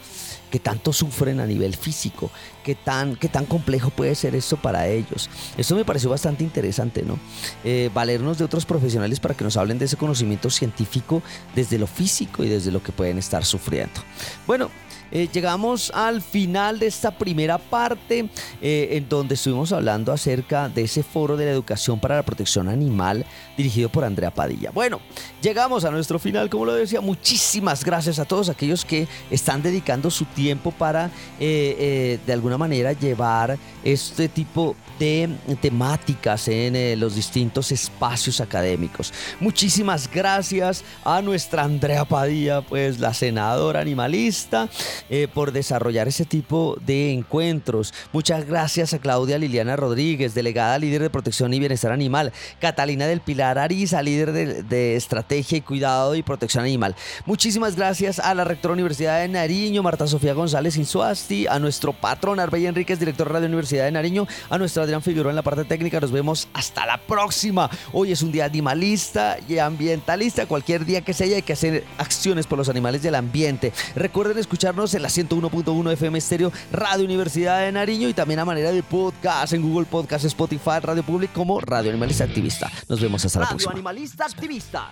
[0.50, 2.32] que tanto sufren a nivel físico,
[2.64, 5.30] qué tan, qué tan complejo puede ser esto para ellos.
[5.58, 7.20] Esto me pareció bastante interesante, ¿no?
[7.64, 11.22] Eh, valernos de otros profesionales para que nos hablen de ese conocimiento científico
[11.56, 14.02] desde lo físico y desde lo que pueden estar sufriendo.
[14.48, 14.70] Bueno,
[15.12, 18.30] eh, llegamos al final de esta primera parte
[18.62, 22.70] eh, en donde estuvimos hablando acerca de ese foro de la educación para la protección
[22.70, 23.26] animal
[23.58, 24.72] dirigido por Andrea Padilla.
[24.72, 25.00] Bueno,
[25.42, 30.12] llegamos a nuestro final, como lo decía, muchísimas gracias a todos aquellos que están dedicando
[30.12, 35.30] su tiempo para eh, de alguna manera llevar este tipo de
[35.62, 39.14] temáticas en los distintos espacios académicos.
[39.40, 44.70] Muchísimas gracias a nuestra Andrea Padilla, pues la senadora animalista,
[45.10, 47.94] eh, por desarrollar ese tipo de encuentros.
[48.12, 52.34] Muchas gracias a Claudia Liliana Rodríguez, delegada líder de protección y bienestar animal.
[52.60, 56.96] Catalina del Pilar Ariza, líder de, estrategia y cuidado y protección animal.
[57.26, 62.40] Muchísimas gracias a la rectora Universidad de Nariño, Marta Sofía González Insuasti, a nuestro patrón
[62.40, 65.64] Arbella Enríquez, director de Radio Universidad de Nariño, a nuestro Adrián Figueroa en la parte
[65.66, 66.00] técnica.
[66.00, 67.70] Nos vemos hasta la próxima.
[67.94, 70.46] Hoy es un día animalista y ambientalista.
[70.46, 73.72] Cualquier día que sea hay que hacer acciones por los animales del ambiente.
[73.96, 78.72] Recuerden escucharnos en la 101.1 FM Estéreo, Radio Universidad de Nariño y también a manera
[78.72, 82.72] de podcast en Google Podcast, Spotify, Radio Public como Radio Animalista Activista.
[82.88, 83.72] Nos vemos hasta la próxima.
[83.72, 84.92] Radio Animalista Activista.